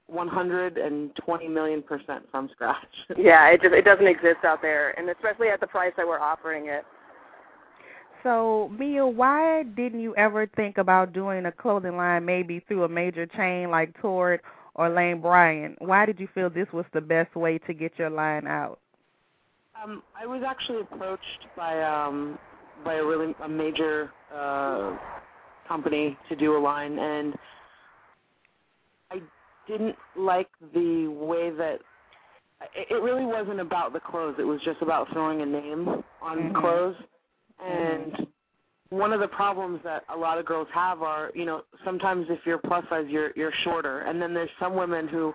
120 0.07 1.49
million 1.49 1.83
percent 1.83 2.25
from 2.31 2.49
scratch. 2.53 2.77
Yeah, 3.17 3.49
it 3.51 3.63
just 3.63 3.75
it 3.75 3.85
doesn't 3.85 4.07
exist 4.07 4.45
out 4.45 4.63
there, 4.63 4.99
and 4.99 5.09
especially 5.11 5.49
at 5.49 5.61
the 5.61 5.67
price 5.67 5.93
that 5.97 6.07
we're 6.07 6.21
offering 6.21 6.67
it. 6.69 6.85
So, 8.23 8.71
Mia, 8.79 9.05
why 9.05 9.65
didn't 9.65 10.01
you 10.01 10.15
ever 10.15 10.47
think 10.47 10.79
about 10.79 11.13
doing 11.13 11.47
a 11.47 11.53
clothing 11.53 11.97
line 11.97 12.25
maybe 12.25 12.61
through 12.69 12.85
a 12.85 12.89
major 12.89 13.27
chain 13.27 13.71
like 13.71 14.01
Torrid 14.01 14.41
or 14.75 14.89
Lane 14.89 15.21
Bryant? 15.21 15.77
Why 15.81 16.07
did 16.07 16.21
you 16.21 16.29
feel 16.33 16.49
this 16.49 16.69
was 16.73 16.85
the 16.93 17.01
best 17.01 17.35
way 17.35 17.59
to 17.59 17.75
get 17.75 17.99
your 17.99 18.11
line 18.11 18.47
out? 18.47 18.79
Um, 19.83 20.03
I 20.21 20.27
was 20.27 20.43
actually 20.47 20.81
approached 20.81 21.47
by 21.57 21.83
um, 21.83 22.39
by 22.85 22.95
a 22.95 23.05
really 23.05 23.35
a 23.43 23.49
major 23.49 24.11
uh, 24.35 24.97
company 25.67 26.17
to 26.29 26.37
do 26.37 26.57
a 26.57 26.61
line, 26.61 26.99
and 26.99 27.35
I 29.11 29.21
didn't 29.67 29.97
like 30.17 30.49
the 30.75 31.09
way 31.09 31.51
that 31.51 31.81
it, 32.75 32.89
it 32.91 33.03
really 33.03 33.25
wasn't 33.25 33.61
about 33.61 33.93
the 33.93 34.01
clothes. 34.01 34.37
It 34.39 34.45
was 34.45 34.61
just 34.65 34.83
about 34.83 35.11
throwing 35.13 35.43
a 35.43 35.47
name 35.47 36.05
on 36.21 36.39
Mhm. 36.39 36.61
clothes, 36.61 36.97
and 37.65 38.27
one 38.91 39.13
of 39.13 39.21
the 39.21 39.29
problems 39.29 39.81
that 39.85 40.05
a 40.11 40.17
lot 40.17 40.39
of 40.39 40.45
girls 40.45 40.69
have 40.73 41.03
are, 41.03 41.33
you 41.35 41.47
know, 41.47 41.63
sometimes 41.85 42.27
if 42.29 42.45
you're 42.45 42.59
plus 42.59 42.85
size, 42.89 43.07
you're 43.09 43.33
you're 43.35 43.53
shorter, 43.65 44.01
and 44.01 44.21
then 44.21 44.35
there's 44.35 44.51
some 44.61 44.75
women 44.75 45.09
who 45.09 45.35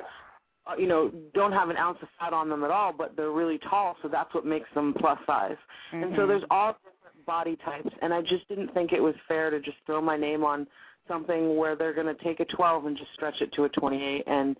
you 0.77 0.88
know, 0.88 1.12
don't 1.33 1.51
have 1.51 1.69
an 1.69 1.77
ounce 1.77 1.97
of 2.01 2.07
fat 2.19 2.33
on 2.33 2.50
them 2.50 2.63
at 2.63 2.71
all, 2.71 2.93
but 2.93 3.15
they're 3.15 3.31
really 3.31 3.57
tall, 3.57 3.95
so 4.01 4.07
that's 4.07 4.33
what 4.33 4.45
makes 4.45 4.67
them 4.74 4.93
plus 5.00 5.19
size. 5.25 5.57
And 5.91 6.15
so 6.15 6.24
Mhm. 6.24 6.27
there's 6.27 6.43
all 6.50 6.75
different 6.83 7.25
body 7.25 7.55
types, 7.57 7.93
and 8.01 8.13
I 8.13 8.21
just 8.21 8.47
didn't 8.47 8.69
think 8.74 8.93
it 8.93 9.01
was 9.01 9.15
fair 9.27 9.50
to 9.50 9.59
just 9.59 9.77
throw 9.86 10.01
my 10.01 10.17
name 10.17 10.43
on 10.43 10.67
something 11.07 11.55
where 11.55 11.75
they're 11.75 11.93
going 11.93 12.07
to 12.13 12.24
take 12.24 12.39
a 12.39 12.45
12 12.45 12.86
and 12.86 12.97
just 12.97 13.13
stretch 13.13 13.41
it 13.41 13.51
to 13.53 13.63
a 13.63 13.69
28. 13.69 14.24
And 14.27 14.57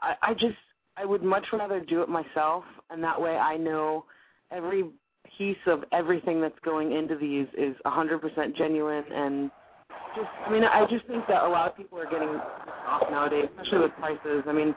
I, 0.00 0.16
I 0.22 0.34
just, 0.34 0.58
I 0.96 1.04
would 1.04 1.22
much 1.22 1.52
rather 1.52 1.80
do 1.80 2.02
it 2.02 2.08
myself, 2.08 2.64
and 2.90 3.02
that 3.02 3.20
way 3.20 3.36
I 3.36 3.56
know 3.56 4.04
every 4.50 4.84
piece 5.36 5.58
of 5.66 5.84
everything 5.92 6.40
that's 6.40 6.58
going 6.60 6.92
into 6.92 7.16
these 7.16 7.46
is 7.56 7.76
100% 7.84 8.54
genuine 8.56 9.04
and 9.12 9.50
just 10.14 10.28
I 10.46 10.50
mean 10.50 10.64
I 10.64 10.86
just 10.86 11.06
think 11.06 11.26
that 11.28 11.44
a 11.44 11.48
lot 11.48 11.68
of 11.68 11.76
people 11.76 11.98
are 11.98 12.10
getting 12.10 12.28
off 12.86 13.02
nowadays, 13.10 13.46
especially 13.50 13.78
with 13.78 13.92
prices. 13.96 14.42
I 14.46 14.52
mean, 14.52 14.74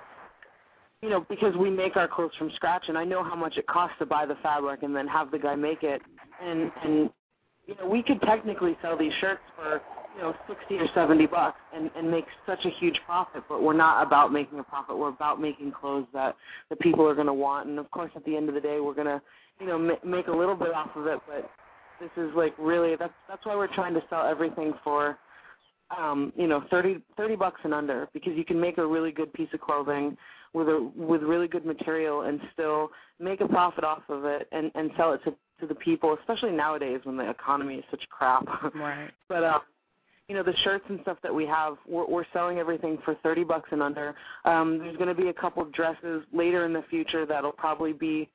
you 1.03 1.09
know, 1.09 1.25
because 1.29 1.53
we 1.57 1.69
make 1.69 1.97
our 1.97 2.07
clothes 2.07 2.31
from 2.37 2.49
scratch, 2.55 2.85
and 2.87 2.97
I 2.97 3.03
know 3.03 3.25
how 3.25 3.35
much 3.35 3.57
it 3.57 3.67
costs 3.67 3.97
to 3.99 4.05
buy 4.05 4.25
the 4.25 4.35
fabric 4.41 4.83
and 4.83 4.95
then 4.95 5.05
have 5.07 5.31
the 5.31 5.37
guy 5.37 5.53
make 5.53 5.83
it, 5.83 6.01
and 6.41 6.71
and 6.81 7.09
you 7.67 7.75
know, 7.75 7.89
we 7.89 8.01
could 8.01 8.21
technically 8.21 8.77
sell 8.81 8.97
these 8.97 9.11
shirts 9.19 9.41
for 9.57 9.81
you 10.15 10.21
know 10.21 10.33
sixty 10.47 10.75
or 10.75 10.87
seventy 10.95 11.25
bucks 11.25 11.59
and 11.75 11.91
and 11.97 12.09
make 12.09 12.23
such 12.45 12.63
a 12.63 12.69
huge 12.79 12.97
profit, 13.05 13.43
but 13.49 13.61
we're 13.61 13.73
not 13.73 14.07
about 14.07 14.31
making 14.31 14.59
a 14.59 14.63
profit. 14.63 14.97
We're 14.97 15.09
about 15.09 15.41
making 15.41 15.73
clothes 15.73 16.07
that 16.13 16.37
the 16.69 16.77
people 16.77 17.05
are 17.05 17.15
going 17.15 17.27
to 17.27 17.33
want, 17.33 17.67
and 17.67 17.77
of 17.79 17.91
course, 17.91 18.11
at 18.15 18.23
the 18.23 18.37
end 18.37 18.47
of 18.47 18.55
the 18.55 18.61
day, 18.61 18.79
we're 18.79 18.93
going 18.93 19.07
to 19.07 19.21
you 19.59 19.67
know 19.67 19.77
ma- 19.77 20.09
make 20.09 20.27
a 20.27 20.31
little 20.31 20.55
bit 20.55 20.73
off 20.73 20.95
of 20.95 21.05
it, 21.07 21.19
but 21.27 21.51
this 21.99 22.11
is 22.15 22.31
like 22.33 22.53
really 22.57 22.95
that's 22.95 23.13
that's 23.27 23.45
why 23.45 23.57
we're 23.57 23.73
trying 23.75 23.93
to 23.93 24.03
sell 24.09 24.25
everything 24.25 24.73
for 24.85 25.17
um 25.97 26.31
you 26.37 26.47
know 26.47 26.63
thirty 26.71 27.01
thirty 27.17 27.35
bucks 27.35 27.59
and 27.65 27.73
under 27.73 28.07
because 28.13 28.31
you 28.37 28.45
can 28.45 28.57
make 28.57 28.77
a 28.77 28.85
really 28.85 29.11
good 29.11 29.33
piece 29.33 29.49
of 29.53 29.59
clothing 29.59 30.15
with 30.53 30.67
a 30.69 30.91
with 30.95 31.21
really 31.23 31.47
good 31.47 31.65
material 31.65 32.21
and 32.21 32.39
still 32.53 32.89
make 33.19 33.41
a 33.41 33.47
profit 33.47 33.83
off 33.83 34.03
of 34.09 34.25
it 34.25 34.47
and 34.51 34.71
and 34.75 34.91
sell 34.97 35.13
it 35.13 35.21
to 35.23 35.33
to 35.59 35.67
the 35.67 35.75
people 35.75 36.15
especially 36.19 36.51
nowadays 36.51 36.99
when 37.03 37.17
the 37.17 37.29
economy 37.29 37.75
is 37.75 37.83
such 37.91 38.03
crap 38.09 38.45
Right. 38.75 39.09
but 39.29 39.43
uh 39.43 39.59
you 40.27 40.35
know 40.35 40.43
the 40.43 40.55
shirts 40.63 40.85
and 40.89 40.99
stuff 41.01 41.17
that 41.23 41.33
we 41.33 41.45
have 41.45 41.75
we're, 41.87 42.07
we're 42.07 42.25
selling 42.33 42.57
everything 42.59 42.97
for 43.03 43.15
thirty 43.23 43.43
bucks 43.43 43.69
and 43.71 43.81
under 43.83 44.15
um 44.45 44.77
there's 44.79 44.95
going 44.97 45.13
to 45.15 45.21
be 45.21 45.29
a 45.29 45.33
couple 45.33 45.61
of 45.61 45.71
dresses 45.73 46.23
later 46.33 46.65
in 46.65 46.73
the 46.73 46.83
future 46.89 47.25
that'll 47.25 47.51
probably 47.51 47.93
be 47.93 48.29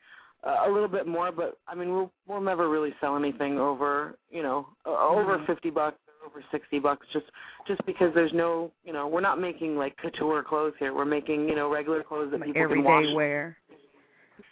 uh, 0.46 0.64
a 0.66 0.70
little 0.70 0.88
bit 0.88 1.06
more 1.06 1.32
but 1.32 1.58
i 1.66 1.74
mean 1.74 1.90
we'll 1.92 2.10
we'll 2.28 2.40
never 2.40 2.68
really 2.68 2.94
sell 3.00 3.16
anything 3.16 3.58
over 3.58 4.16
you 4.30 4.42
know 4.42 4.66
uh, 4.86 4.90
over 5.08 5.38
Mhm. 5.38 5.46
fifty 5.46 5.70
bucks 5.70 5.96
or 6.06 6.07
over 6.28 6.44
sixty 6.52 6.78
bucks 6.78 7.06
just 7.12 7.26
just 7.66 7.84
because 7.86 8.12
there's 8.14 8.32
no 8.32 8.70
you 8.84 8.92
know 8.92 9.06
we're 9.08 9.20
not 9.20 9.40
making 9.40 9.76
like 9.76 9.96
couture 9.96 10.42
clothes 10.42 10.74
here 10.78 10.94
we're 10.94 11.04
making 11.04 11.48
you 11.48 11.54
know 11.56 11.70
regular 11.70 12.02
clothes 12.02 12.30
that 12.30 12.40
Like 12.40 12.48
people 12.52 12.68
can 12.68 12.84
wash 12.84 12.96
everyday 13.02 13.14
wear. 13.14 13.56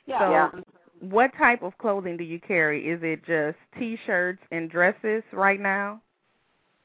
yeah, 0.07 0.19
So- 0.19 0.31
yeah. 0.31 0.51
What 1.01 1.31
type 1.37 1.63
of 1.63 1.77
clothing 1.77 2.17
do 2.17 2.25
you 2.25 2.41
carry? 2.41 2.89
Is 2.89 3.01
it 3.03 3.21
just 3.27 3.59
T-shirts 3.79 4.41
and 4.51 4.71
dresses 4.71 5.23
right 5.31 5.61
now? 5.61 6.01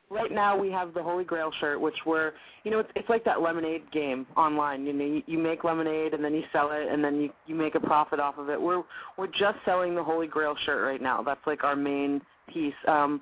right 0.10 0.32
now 0.32 0.58
we 0.58 0.70
have 0.70 0.94
the 0.94 1.02
Holy 1.02 1.24
Grail 1.24 1.52
shirt, 1.62 1.80
which 1.80 1.96
we're, 2.06 2.34
you 2.66 2.72
know, 2.72 2.80
it's 2.80 2.90
it's 2.98 3.08
like 3.08 3.24
that 3.24 3.42
lemonade 3.42 3.90
game 3.94 4.28
online. 4.36 4.86
You 4.86 4.92
know, 4.92 5.06
you, 5.06 5.24
you 5.26 5.38
make 5.40 5.64
lemonade 5.64 6.14
and 6.14 6.22
then 6.24 6.34
you 6.34 6.44
sell 6.52 6.72
it 6.74 6.90
and 6.92 7.02
then 7.02 7.22
you 7.22 7.30
you 7.48 7.56
make 7.56 7.76
a 7.76 7.80
profit 7.80 8.20
off 8.20 8.38
of 8.38 8.50
it. 8.50 8.62
We're 8.62 8.84
we're 9.18 9.28
just 9.28 9.58
selling 9.64 9.96
the 9.96 10.04
Holy 10.04 10.28
Grail 10.28 10.56
shirt 10.66 10.84
right 10.84 11.02
now. 11.02 11.24
That's 11.24 11.40
like 11.48 11.64
our 11.64 11.78
main 11.78 12.22
piece. 12.52 12.74
Um, 12.90 13.22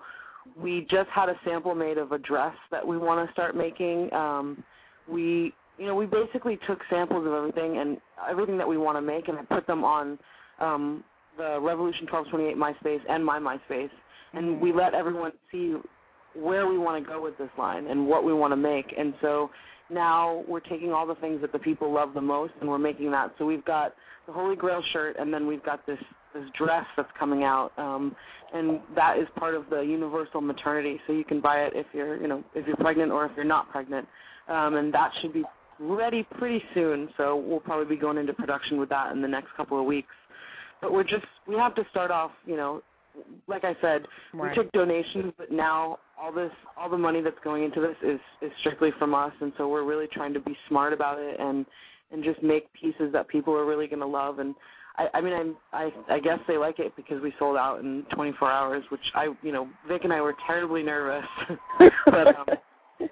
we 0.57 0.87
just 0.89 1.09
had 1.09 1.29
a 1.29 1.35
sample 1.45 1.75
made 1.75 1.97
of 1.97 2.11
a 2.11 2.17
dress 2.17 2.55
that 2.71 2.85
we 2.85 2.97
want 2.97 3.25
to 3.25 3.31
start 3.33 3.55
making. 3.55 4.11
Um, 4.13 4.63
we 5.07 5.53
you 5.77 5.85
know 5.85 5.95
we 5.95 6.05
basically 6.05 6.59
took 6.67 6.79
samples 6.89 7.25
of 7.25 7.33
everything 7.33 7.77
and 7.77 7.97
everything 8.29 8.57
that 8.57 8.67
we 8.67 8.77
want 8.77 8.97
to 8.97 9.01
make 9.01 9.27
and 9.27 9.37
I 9.37 9.43
put 9.43 9.65
them 9.65 9.83
on 9.83 10.19
um, 10.59 11.03
the 11.37 11.59
Revolution 11.61 12.05
1228 12.11 12.57
MySpace 12.57 13.01
and 13.09 13.25
my 13.25 13.39
MySpace, 13.39 13.89
and 14.33 14.59
we 14.59 14.73
let 14.73 14.93
everyone 14.93 15.31
see 15.51 15.75
where 16.35 16.67
we 16.67 16.77
want 16.77 17.03
to 17.03 17.09
go 17.09 17.21
with 17.21 17.37
this 17.37 17.49
line 17.57 17.87
and 17.87 18.07
what 18.07 18.23
we 18.23 18.33
want 18.33 18.51
to 18.51 18.57
make. 18.57 18.93
And 18.97 19.13
so 19.21 19.49
now 19.89 20.43
we're 20.47 20.59
taking 20.59 20.91
all 20.91 21.05
the 21.07 21.15
things 21.15 21.41
that 21.41 21.51
the 21.51 21.59
people 21.59 21.91
love 21.91 22.13
the 22.13 22.21
most 22.21 22.53
and 22.61 22.69
we're 22.69 22.77
making 22.77 23.11
that. 23.11 23.33
So 23.37 23.45
we've 23.45 23.65
got 23.65 23.93
the 24.27 24.33
Holy 24.33 24.55
Grail 24.55 24.83
shirt 24.93 25.15
and 25.19 25.33
then 25.33 25.47
we've 25.47 25.63
got 25.63 25.85
this 25.85 25.99
this 26.33 26.43
dress 26.55 26.85
that's 26.95 27.09
coming 27.17 27.43
out 27.43 27.71
um 27.79 28.15
and 28.53 28.79
that 28.95 29.17
is 29.17 29.27
part 29.35 29.55
of 29.55 29.67
the 29.71 29.79
universal 29.81 30.41
maternity 30.41 30.99
so 31.07 31.13
you 31.13 31.23
can 31.23 31.41
buy 31.41 31.61
it 31.61 31.73
if 31.75 31.87
you're 31.91 32.21
you 32.21 32.27
know 32.27 32.43
if 32.53 32.67
you're 32.67 32.75
pregnant 32.77 33.11
or 33.11 33.25
if 33.25 33.31
you're 33.35 33.43
not 33.43 33.67
pregnant 33.71 34.07
um 34.47 34.75
and 34.75 34.93
that 34.93 35.11
should 35.19 35.33
be 35.33 35.43
ready 35.79 36.21
pretty 36.37 36.63
soon 36.75 37.09
so 37.17 37.35
we'll 37.35 37.59
probably 37.59 37.95
be 37.95 37.99
going 37.99 38.15
into 38.15 38.31
production 38.31 38.77
with 38.79 38.89
that 38.89 39.11
in 39.11 39.23
the 39.23 39.27
next 39.27 39.47
couple 39.57 39.79
of 39.79 39.85
weeks 39.87 40.13
but 40.81 40.93
we're 40.93 41.03
just 41.03 41.25
we 41.47 41.55
have 41.55 41.73
to 41.73 41.83
start 41.89 42.11
off 42.11 42.29
you 42.45 42.55
know 42.55 42.79
like 43.47 43.63
i 43.63 43.75
said 43.81 44.05
Right. 44.31 44.55
we 44.55 44.63
took 44.63 44.71
donations, 44.71 45.33
but 45.35 45.51
now 45.51 45.97
all 46.19 46.31
this, 46.31 46.51
all 46.77 46.89
the 46.89 46.97
money 46.97 47.21
that's 47.21 47.39
going 47.43 47.63
into 47.63 47.79
this 47.79 47.95
is 48.03 48.19
is 48.41 48.51
strictly 48.59 48.91
from 48.97 49.13
us, 49.13 49.31
and 49.41 49.53
so 49.57 49.67
we're 49.67 49.83
really 49.83 50.07
trying 50.07 50.33
to 50.33 50.39
be 50.39 50.55
smart 50.67 50.93
about 50.93 51.17
it 51.19 51.39
and 51.39 51.65
and 52.11 52.23
just 52.23 52.41
make 52.41 52.71
pieces 52.73 53.11
that 53.13 53.27
people 53.27 53.53
are 53.55 53.65
really 53.65 53.87
going 53.87 53.99
to 53.99 54.05
love. 54.05 54.39
And 54.39 54.55
I, 54.97 55.07
I 55.13 55.21
mean, 55.21 55.33
I'm, 55.33 55.55
I 55.71 55.91
I 56.09 56.19
guess 56.19 56.39
they 56.47 56.57
like 56.57 56.79
it 56.79 56.95
because 56.95 57.21
we 57.21 57.33
sold 57.39 57.55
out 57.57 57.79
in 57.79 58.05
24 58.13 58.51
hours, 58.51 58.83
which 58.89 59.01
I, 59.15 59.29
you 59.41 59.51
know, 59.51 59.69
Vic 59.87 60.03
and 60.03 60.13
I 60.13 60.21
were 60.21 60.35
terribly 60.45 60.83
nervous, 60.83 61.25
but 62.05 62.27
um, 62.27 62.45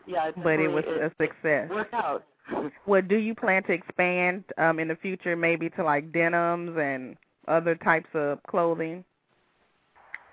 yeah, 0.06 0.28
it 0.28 0.36
but 0.44 0.60
it 0.60 0.68
was 0.68 0.84
a 0.86 1.12
success. 1.22 1.70
worked 1.70 1.94
out. 1.94 2.24
Well, 2.86 3.02
do 3.02 3.18
you 3.18 3.36
plan 3.36 3.62
to 3.64 3.74
expand 3.74 4.46
um 4.58 4.80
in 4.80 4.88
the 4.88 4.96
future 4.96 5.36
maybe 5.36 5.70
to 5.72 5.84
like 5.84 6.14
denims 6.14 6.78
and 6.80 7.18
other 7.46 7.76
types 7.76 8.08
of 8.14 8.42
clothing? 8.44 9.04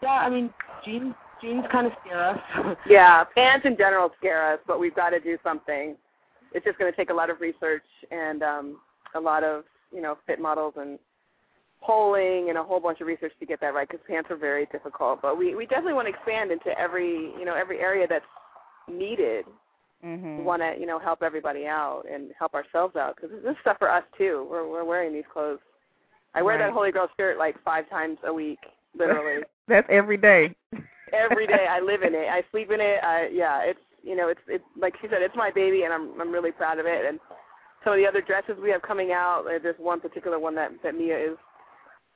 Yeah, 0.00 0.10
I 0.10 0.30
mean, 0.30 0.54
jeans 0.84 1.12
jeans 1.44 1.64
kind 1.70 1.86
of 1.86 1.92
scare 2.04 2.22
us. 2.30 2.38
Yeah, 2.88 3.24
pants 3.34 3.66
in 3.66 3.76
general 3.76 4.10
scare 4.18 4.52
us, 4.54 4.58
but 4.66 4.80
we've 4.80 4.94
got 4.94 5.10
to 5.10 5.20
do 5.20 5.36
something. 5.44 5.96
It's 6.52 6.64
just 6.64 6.78
going 6.78 6.90
to 6.90 6.96
take 6.96 7.10
a 7.10 7.14
lot 7.14 7.30
of 7.30 7.40
research 7.40 7.84
and 8.10 8.42
um, 8.42 8.80
a 9.14 9.20
lot 9.20 9.44
of 9.44 9.64
you 9.92 10.00
know 10.00 10.16
fit 10.26 10.40
models 10.40 10.74
and 10.76 10.98
polling 11.82 12.48
and 12.48 12.56
a 12.58 12.62
whole 12.62 12.80
bunch 12.80 13.00
of 13.00 13.06
research 13.06 13.32
to 13.40 13.46
get 13.46 13.60
that 13.60 13.74
right 13.74 13.86
because 13.88 14.04
pants 14.08 14.30
are 14.30 14.36
very 14.36 14.66
difficult. 14.66 15.20
But 15.20 15.36
we 15.36 15.54
we 15.54 15.66
definitely 15.66 15.94
want 15.94 16.08
to 16.08 16.14
expand 16.14 16.50
into 16.50 16.78
every 16.78 17.32
you 17.38 17.44
know 17.44 17.54
every 17.54 17.80
area 17.80 18.06
that's 18.08 18.24
needed. 18.90 19.44
Mhm. 20.04 20.38
We 20.38 20.44
want 20.44 20.62
to 20.62 20.74
you 20.78 20.86
know 20.86 20.98
help 20.98 21.22
everybody 21.22 21.66
out 21.66 22.04
and 22.10 22.30
help 22.38 22.54
ourselves 22.54 22.96
out 22.96 23.16
because 23.16 23.30
this 23.30 23.50
is 23.52 23.56
stuff 23.60 23.78
for 23.78 23.90
us 23.90 24.04
too. 24.16 24.46
We're 24.50 24.68
we're 24.68 24.84
wearing 24.84 25.12
these 25.12 25.24
clothes. 25.32 25.60
I 26.34 26.42
wear 26.42 26.56
Right. 26.58 26.66
that 26.66 26.72
Holy 26.72 26.90
Grail 26.92 27.08
shirt 27.18 27.38
like 27.38 27.56
five 27.64 27.88
times 27.90 28.18
a 28.24 28.32
week, 28.32 28.58
literally. 28.98 29.42
That's 29.68 29.86
every 29.88 30.16
day. 30.16 30.54
Every 31.14 31.46
day 31.46 31.66
I 31.68 31.80
live 31.80 32.02
in 32.02 32.14
it. 32.14 32.28
I 32.30 32.42
sleep 32.50 32.70
in 32.70 32.80
it. 32.80 32.98
I 33.02 33.28
yeah, 33.32 33.60
it's 33.62 33.80
you 34.02 34.16
know, 34.16 34.28
it's 34.28 34.40
it's 34.48 34.64
like 34.76 34.94
she 35.00 35.08
said, 35.08 35.22
it's 35.22 35.36
my 35.36 35.50
baby 35.50 35.82
and 35.84 35.92
I'm 35.92 36.20
I'm 36.20 36.32
really 36.32 36.52
proud 36.52 36.78
of 36.78 36.86
it 36.86 37.04
and 37.06 37.18
some 37.84 37.92
of 37.92 37.98
the 37.98 38.06
other 38.06 38.22
dresses 38.22 38.56
we 38.60 38.70
have 38.70 38.82
coming 38.82 39.12
out, 39.12 39.44
there's 39.44 39.78
one 39.78 40.00
particular 40.00 40.38
one 40.38 40.54
that 40.54 40.70
that 40.82 40.96
Mia 40.96 41.32
is 41.32 41.36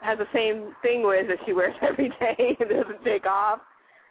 has 0.00 0.18
the 0.18 0.26
same 0.32 0.74
thing 0.80 1.04
with 1.06 1.28
that 1.28 1.38
she 1.44 1.52
wears 1.52 1.74
every 1.82 2.08
day 2.08 2.56
and 2.58 2.68
doesn't 2.68 3.04
take 3.04 3.26
off. 3.26 3.60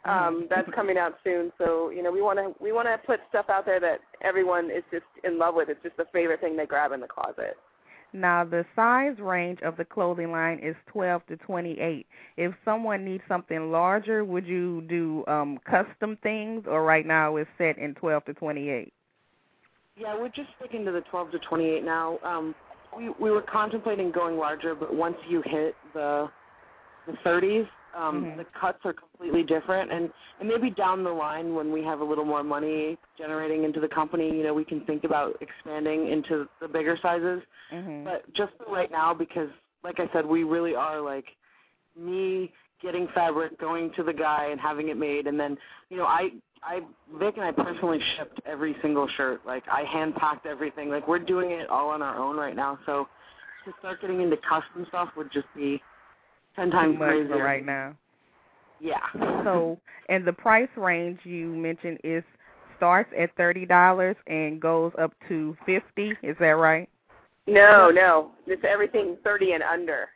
Um, 0.04 0.46
that's 0.48 0.68
coming 0.74 0.96
out 0.96 1.14
soon. 1.24 1.52
So, 1.58 1.90
you 1.90 2.02
know, 2.02 2.12
we 2.12 2.22
wanna 2.22 2.52
we 2.60 2.72
wanna 2.72 2.96
put 3.04 3.20
stuff 3.28 3.46
out 3.50 3.66
there 3.66 3.80
that 3.80 4.00
everyone 4.22 4.66
is 4.66 4.84
just 4.90 5.04
in 5.24 5.38
love 5.38 5.54
with. 5.54 5.68
It's 5.68 5.82
just 5.82 5.96
the 5.96 6.06
favorite 6.12 6.40
thing 6.40 6.56
they 6.56 6.66
grab 6.66 6.92
in 6.92 7.00
the 7.00 7.08
closet. 7.08 7.56
Now, 8.12 8.42
the 8.44 8.64
size 8.74 9.18
range 9.18 9.60
of 9.62 9.76
the 9.76 9.84
clothing 9.84 10.32
line 10.32 10.58
is 10.60 10.74
12 10.86 11.26
to 11.26 11.36
28. 11.36 12.06
If 12.36 12.54
someone 12.64 13.04
needs 13.04 13.22
something 13.28 13.70
larger, 13.70 14.24
would 14.24 14.46
you 14.46 14.82
do 14.88 15.24
um, 15.26 15.58
custom 15.68 16.16
things, 16.22 16.64
or 16.66 16.84
right 16.84 17.06
now 17.06 17.36
it's 17.36 17.50
set 17.58 17.76
in 17.76 17.94
12 17.94 18.24
to 18.26 18.34
28? 18.34 18.92
Yeah, 19.96 20.18
we're 20.18 20.28
just 20.28 20.48
sticking 20.58 20.84
to 20.84 20.92
the 20.92 21.02
12 21.02 21.32
to 21.32 21.38
28 21.40 21.84
now. 21.84 22.18
Um, 22.24 22.54
we 22.96 23.10
we 23.20 23.30
were 23.30 23.42
contemplating 23.42 24.10
going 24.10 24.38
larger, 24.38 24.74
but 24.74 24.94
once 24.94 25.16
you 25.28 25.42
hit 25.44 25.74
the 25.92 26.30
the 27.06 27.12
30s, 27.24 27.68
um, 27.94 28.24
Mhm. 28.24 28.36
the 28.36 28.44
cuts 28.44 28.84
are 28.84 28.92
completely 28.92 29.42
different, 29.42 29.90
and 29.90 30.12
and 30.40 30.48
maybe 30.48 30.70
down 30.70 31.02
the 31.02 31.12
line 31.12 31.54
when 31.54 31.72
we 31.72 31.82
have 31.82 32.00
a 32.00 32.04
little 32.04 32.24
more 32.24 32.44
money 32.44 32.96
generating 33.16 33.64
into 33.64 33.80
the 33.80 33.88
company, 33.88 34.34
you 34.36 34.42
know, 34.42 34.54
we 34.54 34.64
can 34.64 34.80
think 34.82 35.04
about 35.04 35.36
expanding 35.40 36.08
into 36.08 36.48
the 36.60 36.68
bigger 36.68 36.96
sizes. 37.02 37.42
Mm-hmm. 37.72 38.04
But 38.04 38.32
just 38.34 38.52
for 38.56 38.72
right 38.72 38.90
now, 38.90 39.12
because 39.14 39.50
like 39.82 40.00
I 40.00 40.08
said, 40.12 40.24
we 40.26 40.44
really 40.44 40.74
are 40.74 41.00
like 41.00 41.26
me 41.96 42.52
getting 42.80 43.08
fabric, 43.08 43.58
going 43.58 43.90
to 43.96 44.02
the 44.02 44.12
guy 44.12 44.46
and 44.50 44.60
having 44.60 44.88
it 44.88 44.96
made, 44.96 45.26
and 45.26 45.38
then 45.38 45.58
you 45.90 45.96
know 45.96 46.06
I 46.06 46.30
I 46.62 46.80
Vic 47.18 47.36
and 47.36 47.44
I 47.44 47.52
personally 47.52 48.00
shipped 48.16 48.40
every 48.46 48.76
single 48.82 49.08
shirt. 49.16 49.44
Like 49.46 49.64
I 49.70 49.82
hand 49.84 50.14
packed 50.16 50.46
everything. 50.46 50.88
Like 50.88 51.06
we're 51.08 51.18
doing 51.18 51.52
it 51.52 51.68
all 51.68 51.90
on 51.90 52.02
our 52.02 52.16
own 52.16 52.36
right 52.36 52.56
now. 52.56 52.78
So 52.86 53.08
to 53.64 53.72
start 53.78 54.00
getting 54.00 54.20
into 54.20 54.36
custom 54.38 54.86
stuff 54.88 55.10
would 55.16 55.32
just 55.32 55.46
be 55.54 55.82
ten 56.58 56.70
times 56.70 56.94
Too 56.94 56.98
much 56.98 57.08
crazier. 57.08 57.28
for 57.36 57.42
right 57.42 57.64
now. 57.64 57.94
Yeah. 58.80 59.00
So, 59.44 59.78
and 60.08 60.24
the 60.26 60.32
price 60.32 60.68
range 60.76 61.18
you 61.24 61.46
mentioned 61.48 61.98
is 62.04 62.22
starts 62.76 63.10
at 63.18 63.34
thirty 63.36 63.66
dollars 63.66 64.16
and 64.26 64.60
goes 64.60 64.92
up 65.00 65.12
to 65.28 65.56
fifty. 65.66 66.12
Is 66.22 66.36
that 66.40 66.46
right? 66.56 66.88
No, 67.46 67.90
no. 67.90 68.32
It's 68.46 68.62
everything 68.68 69.16
30 69.24 69.52
and 69.52 69.62
under. 69.62 70.08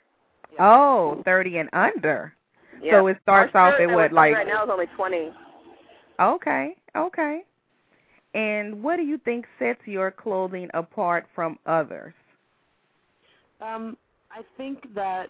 Oh, 0.61 1.23
thirty 1.25 1.57
and 1.59 1.71
under. 1.73 2.35
Yeah. 2.83 2.93
So 3.01 3.07
it 3.07 3.17
starts 3.23 3.53
Our 3.55 3.73
off 3.75 3.81
at 3.81 3.89
what, 3.89 4.13
like- 4.13 4.35
right 4.35 4.47
now 4.47 4.65
is 4.65 4.71
only 4.71 4.87
20. 4.97 5.31
Okay, 6.21 6.77
okay. 6.95 7.41
And 8.35 8.83
what 8.83 8.97
do 8.97 9.03
you 9.03 9.19
think 9.19 9.47
sets 9.59 9.81
your 9.87 10.11
clothing 10.11 10.69
apart 10.75 11.27
from 11.35 11.59
others? 11.67 12.13
Um, 13.61 13.97
I 14.31 14.43
think 14.57 14.95
that 14.95 15.29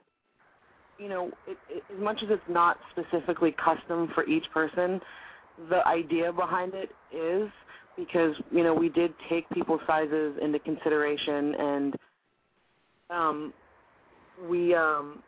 you 1.03 1.09
know, 1.09 1.31
it, 1.49 1.59
it, 1.69 1.83
as 1.93 2.01
much 2.01 2.23
as 2.23 2.29
it's 2.31 2.43
not 2.49 2.79
specifically 2.93 3.53
custom 3.53 4.11
for 4.15 4.25
each 4.27 4.45
person, 4.53 5.01
the 5.69 5.87
idea 5.87 6.33
behind 6.33 6.75
it 6.75 6.91
is 7.15 7.51
because 7.97 8.35
you 8.51 8.63
know 8.63 8.73
we 8.73 8.89
did 8.89 9.13
take 9.29 9.49
people's 9.51 9.81
sizes 9.87 10.37
into 10.41 10.59
consideration 10.61 11.55
and 11.57 11.97
um, 13.11 13.53
we 14.49 14.75
um, 14.75 15.23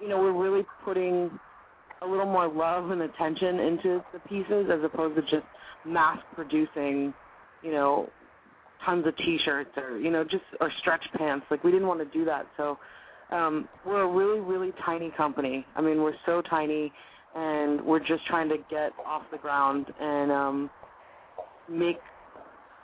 you 0.00 0.08
know 0.08 0.18
we're 0.20 0.32
really 0.32 0.64
putting 0.84 1.30
a 2.02 2.06
little 2.06 2.26
more 2.26 2.48
love 2.48 2.90
and 2.90 3.02
attention 3.02 3.60
into 3.60 4.04
the 4.12 4.18
pieces 4.28 4.68
as 4.72 4.80
opposed 4.82 5.14
to 5.16 5.22
just 5.22 5.46
mass 5.84 6.18
producing 6.34 7.14
you 7.62 7.70
know 7.70 8.08
tons 8.84 9.06
of 9.06 9.16
t-shirts 9.18 9.70
or 9.76 9.98
you 9.98 10.10
know 10.10 10.24
just 10.24 10.44
or 10.60 10.72
stretch 10.80 11.04
pants. 11.16 11.46
Like 11.50 11.62
we 11.62 11.70
didn't 11.70 11.86
want 11.86 12.00
to 12.00 12.18
do 12.18 12.24
that. 12.24 12.46
So 12.56 12.78
um 13.30 13.68
we're 13.86 14.02
a 14.02 14.08
really 14.08 14.40
really 14.40 14.72
tiny 14.84 15.10
company 15.16 15.64
i 15.76 15.80
mean 15.80 16.02
we're 16.02 16.14
so 16.26 16.42
tiny 16.42 16.92
and 17.34 17.80
we're 17.82 18.04
just 18.04 18.24
trying 18.26 18.48
to 18.48 18.56
get 18.70 18.92
off 19.06 19.22
the 19.30 19.38
ground 19.38 19.86
and 20.00 20.32
um 20.32 20.70
make 21.70 21.98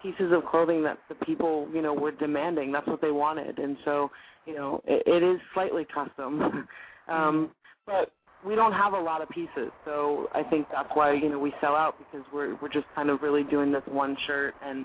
pieces 0.02 0.32
of 0.32 0.44
clothing 0.44 0.82
that 0.82 0.98
the 1.08 1.14
people 1.26 1.68
you 1.72 1.80
know 1.80 1.94
were 1.94 2.12
demanding 2.12 2.70
that's 2.70 2.86
what 2.86 3.00
they 3.00 3.10
wanted 3.10 3.58
and 3.58 3.76
so 3.84 4.10
you 4.46 4.54
know 4.54 4.80
it, 4.86 5.02
it 5.06 5.22
is 5.22 5.40
slightly 5.54 5.86
custom 5.92 6.66
um 7.08 7.50
but 7.86 8.10
we 8.46 8.54
don't 8.54 8.72
have 8.72 8.92
a 8.92 9.00
lot 9.00 9.22
of 9.22 9.28
pieces 9.30 9.70
so 9.86 10.28
i 10.34 10.42
think 10.42 10.66
that's 10.70 10.90
why 10.92 11.12
you 11.12 11.30
know 11.30 11.38
we 11.38 11.52
sell 11.60 11.74
out 11.74 11.96
because 11.98 12.26
we're 12.34 12.54
we're 12.60 12.68
just 12.68 12.86
kind 12.94 13.08
of 13.08 13.22
really 13.22 13.44
doing 13.44 13.72
this 13.72 13.82
one 13.86 14.14
shirt 14.26 14.54
and 14.64 14.84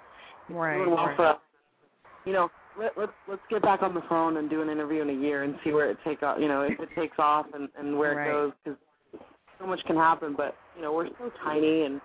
Right. 0.49 0.77
doing 0.77 0.91
well 0.91 1.07
right. 1.07 1.15
for 1.15 1.25
us. 1.25 1.37
You 2.25 2.33
know, 2.33 2.49
let, 2.79 2.97
let's 2.97 3.11
let's 3.27 3.41
get 3.49 3.61
back 3.61 3.81
on 3.81 3.93
the 3.93 4.01
phone 4.09 4.37
and 4.37 4.49
do 4.49 4.61
an 4.61 4.69
interview 4.69 5.01
in 5.01 5.09
a 5.09 5.13
year 5.13 5.43
and 5.43 5.55
see 5.63 5.71
where 5.71 5.89
it 5.91 5.97
take 6.03 6.23
off. 6.23 6.37
You 6.39 6.47
know, 6.47 6.61
if 6.61 6.79
it 6.79 6.89
takes 6.95 7.17
off 7.19 7.45
and 7.53 7.69
and 7.77 7.97
where 7.97 8.15
Right. 8.15 8.27
it 8.27 8.31
goes 8.31 8.51
because 8.63 8.79
so 9.59 9.65
much 9.67 9.83
can 9.85 9.95
happen. 9.97 10.33
But 10.35 10.55
you 10.75 10.81
know, 10.81 10.93
we're 10.93 11.07
so 11.19 11.31
tiny, 11.43 11.83
and 11.83 11.99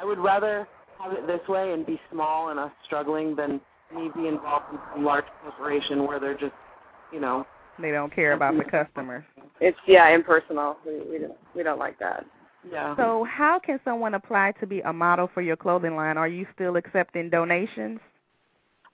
I 0.00 0.04
would 0.04 0.18
rather 0.18 0.66
have 1.00 1.12
it 1.12 1.26
this 1.26 1.46
way 1.48 1.72
and 1.72 1.84
be 1.86 2.00
small 2.10 2.48
and 2.48 2.58
us 2.58 2.72
struggling 2.86 3.36
than 3.36 3.60
me 3.94 4.10
be 4.16 4.26
involved 4.28 4.66
in 4.72 4.78
some 4.92 5.04
large 5.04 5.24
corporation 5.42 6.06
where 6.06 6.18
they're 6.20 6.36
just, 6.36 6.52
you 7.12 7.20
know, 7.20 7.46
They 7.78 7.90
don't 7.90 8.12
care 8.14 8.32
about 8.32 8.56
the 8.56 8.64
customers. 8.64 9.24
It's 9.60 9.78
yeah, 9.86 10.08
impersonal. 10.14 10.76
We 10.86 10.98
we 11.10 11.18
don't 11.18 11.36
we 11.54 11.62
don't 11.62 11.78
like 11.78 11.98
that. 12.00 12.24
yeah. 12.70 12.96
So, 12.96 13.24
how 13.24 13.58
can 13.58 13.78
someone 13.84 14.14
apply 14.14 14.52
to 14.60 14.66
be 14.66 14.80
a 14.80 14.92
model 14.92 15.30
for 15.32 15.40
your 15.42 15.56
clothing 15.56 15.96
line? 15.96 16.16
Are 16.18 16.28
you 16.28 16.46
still 16.54 16.76
accepting 16.76 17.30
donations? 17.30 18.00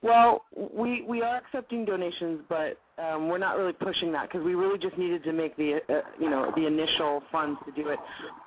Well, 0.05 0.43
we 0.55 1.01
we 1.09 1.23
are 1.23 1.39
accepting 1.39 1.87
donations, 1.87 2.43
but 2.47 2.79
um, 3.03 3.27
we're 3.27 3.39
not 3.39 3.57
really 3.57 3.73
pushing 3.73 4.13
that 4.13 4.29
because 4.29 4.45
we 4.45 4.55
really 4.55 4.79
just 4.79 4.99
needed 4.99 5.25
to 5.25 5.33
make 5.33 5.57
the 5.57 5.81
uh, 5.89 6.03
you 6.21 6.29
know 6.29 6.53
the 6.55 6.67
initial 6.67 7.23
funds 7.33 7.59
to 7.65 7.73
do 7.73 7.89
it. 7.89 7.99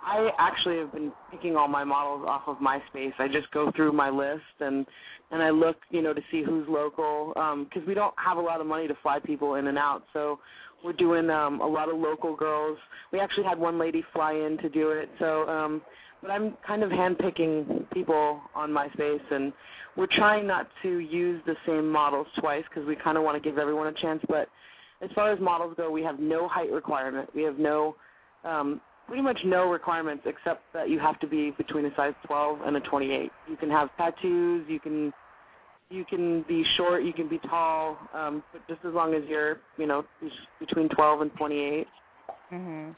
I 0.06 0.30
actually 0.38 0.78
have 0.78 0.94
been 0.94 1.12
picking 1.32 1.56
all 1.56 1.68
my 1.68 1.84
models 1.84 2.28
off 2.30 2.44
of 2.46 2.58
MySpace. 2.58 3.14
I 3.18 3.28
just 3.28 3.50
go 3.50 3.72
through 3.72 3.92
my 3.92 4.12
list 4.12 4.44
and 4.60 4.86
and 5.32 5.42
I 5.42 5.50
look 5.50 5.78
you 5.90 6.04
know 6.04 6.14
to 6.14 6.22
see 6.30 6.44
who's 6.44 6.68
local 6.70 7.30
because 7.64 7.88
we 7.88 7.96
don't 7.96 8.14
have 8.24 8.38
a 8.38 8.42
lot 8.42 8.62
of 8.62 8.68
money 8.68 8.88
to 8.88 8.96
fly 9.02 9.18
people 9.18 9.56
in 9.56 9.66
and 9.66 9.80
out. 9.80 10.04
So 10.14 10.38
we're 10.86 10.94
doing 10.94 11.32
um, 11.32 11.60
a 11.62 11.68
lot 11.68 11.90
of 11.90 11.98
local 11.98 12.36
girls. 12.36 12.78
We 13.12 13.20
actually 13.20 13.46
had 13.46 13.58
one 13.58 13.80
lady 13.80 14.04
fly 14.14 14.34
in 14.34 14.60
to 14.60 14.70
do 14.70 14.92
it. 14.92 15.10
So 15.18 15.50
um, 15.50 15.82
but 16.22 16.32
I'm 16.32 16.58
kind 16.66 16.84
of 16.84 16.90
handpicking 16.92 17.90
people 17.92 18.42
on 18.56 18.72
MySpace 18.72 19.22
and 19.32 19.54
we're 19.96 20.08
trying 20.08 20.46
not 20.46 20.68
to 20.84 21.00
use 21.00 21.42
the 21.46 21.56
same 21.66 21.90
models 21.90 22.28
twice 22.40 22.64
because 22.70 22.88
we 22.88 22.96
kind 22.96 23.18
of 23.18 23.24
want 23.24 23.42
to 23.42 23.50
give 23.50 23.58
everyone 23.58 23.88
a 23.88 23.94
chance. 23.94 24.22
But 24.30 24.48
as 25.02 25.10
far 25.16 25.32
as 25.32 25.40
models 25.40 25.74
go, 25.78 25.90
we 25.92 26.04
have 26.04 26.20
no 26.20 26.48
height 26.48 26.72
requirement. 26.72 27.30
We 27.36 27.44
have 27.44 27.58
no, 27.58 27.96
um, 28.44 28.80
pretty 29.08 29.24
much 29.24 29.40
no 29.46 29.70
requirements 29.70 30.24
except 30.26 30.62
that 30.74 30.90
you 30.90 31.00
have 31.00 31.20
to 31.22 31.28
be 31.28 31.52
between 31.52 31.86
a 31.86 31.96
size 31.96 32.14
12 32.26 32.60
and 32.66 32.78
a 32.78 32.80
28. 32.82 33.32
You 33.50 33.58
can 33.58 33.70
have 33.72 33.90
tattoos. 33.98 34.66
You 34.68 34.80
can, 34.80 35.14
you 35.90 36.06
can 36.06 36.44
be 36.44 36.64
short. 36.76 37.04
You 37.04 37.14
can 37.14 37.28
be 37.28 37.40
tall. 37.40 37.98
Um, 38.14 38.44
but 38.52 38.68
just 38.68 38.86
as 38.86 38.94
long 38.94 39.14
as 39.16 39.24
you're, 39.28 39.58
you 39.78 39.88
know, 39.88 40.06
between 40.60 40.90
12 40.90 41.22
and 41.22 41.32
28. 41.38 41.88
Mhm. 42.52 42.96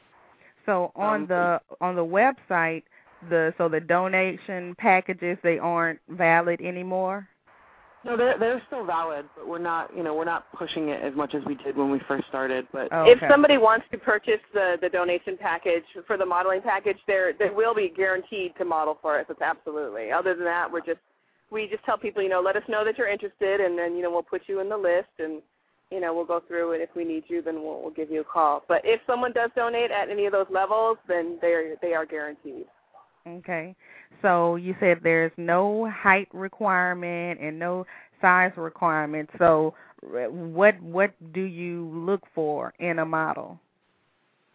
So 0.66 0.92
on 0.94 1.22
Um, 1.22 1.26
the 1.26 1.60
on 1.80 1.96
the 1.96 2.04
website, 2.04 2.82
the 3.28 3.52
so 3.58 3.68
the 3.68 3.80
donation 3.80 4.74
packages 4.76 5.36
they 5.42 5.58
aren't 5.58 6.00
valid 6.08 6.60
anymore. 6.60 7.28
No, 8.02 8.16
they're 8.16 8.38
they're 8.38 8.62
still 8.66 8.84
valid, 8.86 9.26
but 9.36 9.46
we're 9.46 9.58
not, 9.58 9.94
you 9.94 10.02
know, 10.02 10.14
we're 10.14 10.24
not 10.24 10.50
pushing 10.54 10.88
it 10.88 11.02
as 11.02 11.14
much 11.14 11.34
as 11.34 11.44
we 11.44 11.54
did 11.56 11.76
when 11.76 11.90
we 11.90 12.00
first 12.08 12.26
started. 12.28 12.66
But 12.72 12.88
Oh, 12.92 13.04
If 13.10 13.18
somebody 13.30 13.58
wants 13.58 13.84
to 13.92 13.98
purchase 13.98 14.40
the 14.54 14.78
the 14.80 14.88
donation 14.88 15.36
package 15.36 15.84
for 16.06 16.16
the 16.16 16.24
modeling 16.24 16.62
package, 16.62 16.96
they're 17.06 17.34
they 17.38 17.50
will 17.50 17.74
be 17.74 17.92
guaranteed 17.94 18.54
to 18.56 18.64
model 18.64 18.98
for 19.02 19.18
us. 19.20 19.26
It's 19.28 19.42
absolutely. 19.42 20.12
Other 20.12 20.34
than 20.34 20.44
that, 20.44 20.70
we're 20.72 20.80
just 20.80 21.00
we 21.50 21.68
just 21.68 21.84
tell 21.84 21.98
people, 21.98 22.22
you 22.22 22.28
know, 22.30 22.40
let 22.40 22.56
us 22.56 22.62
know 22.68 22.84
that 22.84 22.96
you're 22.96 23.08
interested, 23.08 23.60
and 23.60 23.78
then 23.78 23.96
you 23.96 24.02
know 24.02 24.10
we'll 24.10 24.22
put 24.22 24.42
you 24.46 24.60
in 24.60 24.70
the 24.70 24.78
list, 24.78 25.08
and 25.18 25.42
you 25.90 26.00
know 26.00 26.14
we'll 26.14 26.24
go 26.24 26.40
through 26.48 26.72
it. 26.72 26.80
If 26.80 26.90
we 26.96 27.04
need 27.04 27.24
you, 27.28 27.42
then 27.42 27.56
we'll 27.56 27.82
we'll 27.82 27.90
give 27.90 28.10
you 28.10 28.22
a 28.22 28.24
call. 28.24 28.64
But 28.66 28.80
if 28.82 29.02
someone 29.06 29.32
does 29.32 29.50
donate 29.54 29.90
at 29.90 30.08
any 30.08 30.24
of 30.24 30.32
those 30.32 30.46
levels, 30.50 30.96
then 31.06 31.38
they 31.42 31.48
are 31.48 31.76
they 31.82 31.92
are 31.92 32.06
guaranteed. 32.06 32.64
Okay. 33.26 33.74
So 34.22 34.56
you 34.56 34.74
said 34.80 35.00
there's 35.02 35.32
no 35.36 35.90
height 35.90 36.28
requirement 36.32 37.40
and 37.40 37.58
no 37.58 37.86
size 38.20 38.52
requirement. 38.56 39.28
So 39.38 39.74
what 40.02 40.80
what 40.80 41.12
do 41.32 41.42
you 41.42 41.90
look 41.92 42.22
for 42.34 42.72
in 42.78 42.98
a 43.00 43.06
model? 43.06 43.58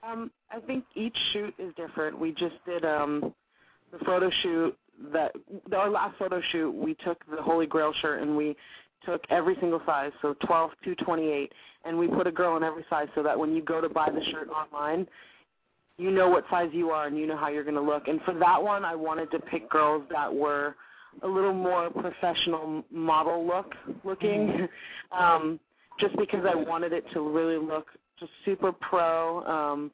Um, 0.03 0.31
I 0.51 0.59
think 0.59 0.85
each 0.95 1.17
shoot 1.33 1.53
is 1.57 1.73
different. 1.75 2.19
We 2.19 2.31
just 2.31 2.55
did 2.65 2.85
um, 2.85 3.33
the 3.91 4.03
photo 4.05 4.29
shoot 4.41 4.77
that 5.11 5.33
our 5.75 5.89
last 5.89 6.17
photo 6.17 6.41
shoot. 6.51 6.71
We 6.71 6.95
took 6.95 7.23
the 7.29 7.41
Holy 7.41 7.65
Grail 7.65 7.93
shirt 8.01 8.21
and 8.21 8.35
we 8.35 8.55
took 9.05 9.23
every 9.29 9.55
single 9.59 9.81
size, 9.85 10.11
so 10.21 10.35
12 10.45 10.71
to 10.83 10.95
28, 10.95 11.51
and 11.85 11.97
we 11.97 12.07
put 12.07 12.25
a 12.27 12.31
girl 12.31 12.57
in 12.57 12.63
every 12.63 12.83
size 12.89 13.07
so 13.13 13.21
that 13.21 13.37
when 13.37 13.55
you 13.55 13.61
go 13.61 13.79
to 13.79 13.89
buy 13.89 14.09
the 14.09 14.23
shirt 14.31 14.49
online, 14.49 15.07
you 15.97 16.11
know 16.11 16.29
what 16.29 16.45
size 16.49 16.69
you 16.73 16.89
are 16.89 17.07
and 17.07 17.17
you 17.17 17.27
know 17.27 17.37
how 17.37 17.47
you're 17.49 17.63
going 17.63 17.75
to 17.75 17.81
look. 17.81 18.07
And 18.07 18.21
for 18.21 18.33
that 18.33 18.61
one, 18.61 18.83
I 18.83 18.95
wanted 18.95 19.31
to 19.31 19.39
pick 19.39 19.69
girls 19.69 20.03
that 20.11 20.33
were 20.33 20.75
a 21.23 21.27
little 21.27 21.53
more 21.53 21.89
professional 21.89 22.83
model 22.91 23.45
look 23.45 23.73
looking, 24.03 24.67
um, 25.17 25.59
just 25.99 26.15
because 26.17 26.45
I 26.49 26.55
wanted 26.55 26.91
it 26.91 27.05
to 27.13 27.21
really 27.21 27.57
look 27.57 27.87
just 28.19 28.31
super 28.43 28.71
pro. 28.71 29.45
Um, 29.45 29.91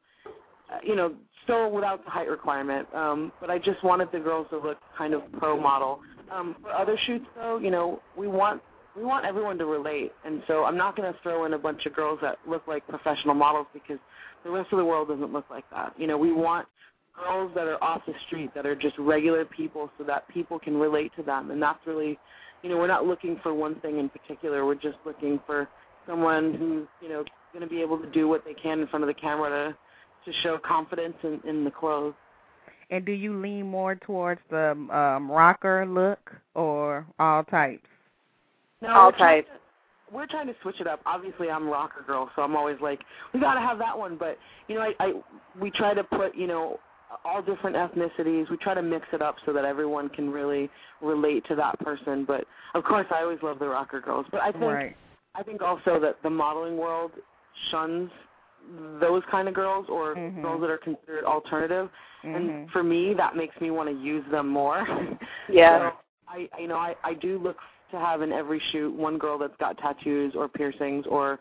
you 0.84 0.96
know, 0.96 1.14
still 1.44 1.70
without 1.72 2.04
the 2.06 2.10
height 2.10 2.30
requirement, 2.30 2.88
um, 2.96 3.32
but 3.42 3.50
I 3.50 3.58
just 3.58 3.84
wanted 3.84 4.10
the 4.12 4.20
girls 4.20 4.48
to 4.52 4.58
look 4.58 4.78
kind 4.98 5.14
of 5.14 5.22
pro 5.38 5.60
model. 5.60 6.00
Um, 6.32 6.56
for 6.62 6.72
other 6.72 6.98
shoots, 7.06 7.26
though, 7.36 7.58
you 7.58 7.72
know, 7.72 8.02
we 8.16 8.28
want 8.28 8.62
we 8.96 9.04
want 9.04 9.26
everyone 9.26 9.58
to 9.58 9.66
relate, 9.66 10.12
and 10.26 10.44
so 10.48 10.66
I'm 10.66 10.78
not 10.78 10.96
going 10.96 11.12
to 11.12 11.18
throw 11.22 11.46
in 11.46 11.54
a 11.54 11.58
bunch 11.58 11.86
of 11.86 11.96
girls 11.96 12.20
that 12.22 12.38
look 12.48 12.68
like 12.68 12.88
professional 12.88 13.36
models 13.36 13.68
because 13.74 14.00
the 14.44 14.50
rest 14.50 14.72
of 14.72 14.80
the 14.80 14.86
world 14.86 15.08
doesn't 15.08 15.32
look 15.32 15.46
like 15.50 15.64
that. 15.72 15.94
You 15.98 16.08
know, 16.08 16.18
we 16.18 16.32
want 16.32 16.68
girls 17.16 17.52
that 17.56 17.68
are 17.68 17.82
off 17.84 18.02
the 18.06 18.14
street 18.28 18.52
that 18.56 18.66
are 18.66 18.76
just 18.76 18.98
regular 18.98 19.46
people 19.46 19.90
so 19.98 20.04
that 20.06 20.28
people 20.30 20.60
can 20.60 20.78
relate 20.78 21.12
to 21.16 21.24
them, 21.24 21.52
and 21.52 21.62
that's 21.62 21.80
really, 21.86 22.20
you 22.64 22.70
know, 22.70 22.78
we're 22.78 22.88
not 22.88 23.06
looking 23.06 23.40
for 23.42 23.54
one 23.54 23.76
thing 23.82 24.00
in 24.00 24.10
particular. 24.10 24.66
We're 24.66 24.76
just 24.76 24.98
looking 25.06 25.40
for 25.46 25.70
someone 26.08 26.54
who's, 26.54 26.88
you 27.02 27.10
know, 27.10 27.24
going 27.54 27.68
to 27.68 27.74
be 27.74 27.82
able 27.82 27.98
to 28.00 28.10
do 28.12 28.28
what 28.28 28.44
they 28.46 28.54
can 28.54 28.80
in 28.80 28.88
front 28.88 29.04
of 29.04 29.08
the 29.08 29.14
camera 29.14 29.50
to 29.50 29.78
to 30.26 30.32
show 30.44 30.58
confidence 30.58 31.16
in, 31.24 31.42
in 31.48 31.64
the 31.64 31.72
clothes. 31.72 32.14
And 32.90 33.06
do 33.06 33.12
you 33.12 33.40
lean 33.40 33.68
more 33.68 33.96
towards 33.96 34.42
the 34.50 34.72
um, 34.72 35.32
rocker 35.32 35.86
look 35.86 36.32
or 36.54 37.06
all 37.20 37.44
types? 37.46 37.88
No, 38.82 38.90
All 38.90 39.06
we're 39.12 39.18
trying 39.18 39.44
types. 39.44 39.48
to- 39.56 40.14
We're 40.16 40.28
trying 40.28 40.48
to 40.48 40.56
switch 40.62 40.82
it 40.82 40.88
up. 40.88 41.00
Obviously, 41.06 41.50
I'm 41.50 41.70
rocker 41.70 42.02
girl, 42.06 42.30
so 42.36 42.42
I'm 42.42 42.56
always 42.56 42.78
like, 42.82 43.00
we 43.34 43.40
got 43.40 43.54
to 43.54 43.62
have 43.62 43.78
that 43.80 43.98
one. 43.98 44.18
But 44.18 44.38
you 44.68 44.76
know, 44.76 44.82
I, 44.82 44.94
I 45.00 45.14
we 45.60 45.72
try 45.72 45.94
to 45.94 46.04
put 46.04 46.36
you 46.36 46.48
know 46.48 46.80
all 47.24 47.42
different 47.42 47.76
ethnicities. 47.78 48.50
We 48.50 48.58
try 48.58 48.74
to 48.74 48.82
mix 48.82 49.06
it 49.14 49.22
up 49.22 49.36
so 49.46 49.54
that 49.54 49.64
everyone 49.66 50.10
can 50.10 50.30
really 50.30 50.70
relate 51.02 51.46
to 51.48 51.56
that 51.56 51.80
person. 51.80 52.26
But 52.26 52.46
of 52.74 52.84
course, 52.84 53.06
I 53.14 53.22
always 53.22 53.40
love 53.42 53.60
the 53.60 53.68
rocker 53.68 54.02
girls. 54.02 54.26
But 54.32 54.42
I 54.42 54.52
think 54.52 54.64
Right. 54.64 54.98
I 55.36 55.44
think 55.44 55.62
also 55.62 55.98
that 56.02 56.22
the 56.24 56.30
modeling 56.30 56.78
world 56.78 57.12
shuns 57.70 58.12
those 59.00 59.24
kind 59.32 59.48
of 59.48 59.54
girls 59.54 59.88
or 59.90 60.14
Mhm. 60.16 60.42
girls 60.42 60.62
that 60.62 60.70
are 60.70 60.78
considered 60.78 61.24
alternative. 61.24 61.90
Mhm. 62.24 62.36
And 62.36 62.72
for 62.72 62.84
me, 62.84 63.14
that 63.16 63.36
makes 63.36 63.60
me 63.62 63.72
want 63.72 63.90
to 63.90 63.96
use 63.96 64.26
them 64.30 64.48
more. 64.48 64.86
Yeah. 65.50 65.92
So 65.92 65.98
I, 66.28 66.50
I- 66.54 66.60
you 66.60 66.68
know, 66.68 66.78
I, 66.78 66.96
I 67.04 67.14
do 67.14 67.38
look 67.40 67.58
to 67.92 68.00
have 68.00 68.22
in 68.22 68.32
every 68.32 68.62
shoot 68.72 68.94
one 68.94 69.18
girl 69.18 69.38
that's 69.38 69.56
got 69.60 69.78
tattoos 69.78 70.34
or 70.36 70.48
piercings 70.48 71.06
or 71.08 71.40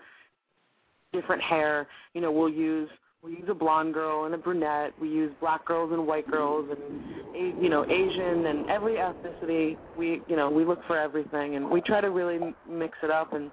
different 1.13 1.43
hair. 1.43 1.87
You 2.15 2.21
know, 2.21 2.31
we'll 2.31 2.49
use 2.49 2.89
we 3.23 3.33
use 3.33 3.49
a 3.49 3.55
blonde 3.55 3.93
girl 3.93 4.25
and 4.25 4.35
a 4.35 4.39
brunette. 4.39 4.93
We 4.99 5.09
use 5.09 5.31
black 5.41 5.67
girls 5.67 5.93
and 5.93 6.07
white 6.07 6.31
girls 6.31 6.71
and 6.71 7.63
you 7.63 7.69
know 7.69 7.85
Asian 7.85 8.47
and 8.47 8.69
every 8.71 8.95
ethnicity. 8.95 9.77
We 9.97 10.23
you 10.27 10.37
know 10.37 10.49
we 10.49 10.65
look 10.65 10.81
for 10.87 10.99
everything 10.99 11.57
and 11.57 11.71
we 11.71 11.81
try 11.81 12.01
to 12.01 12.11
really 12.11 12.55
mix 12.69 12.97
it 13.03 13.11
up 13.11 13.33
and 13.35 13.51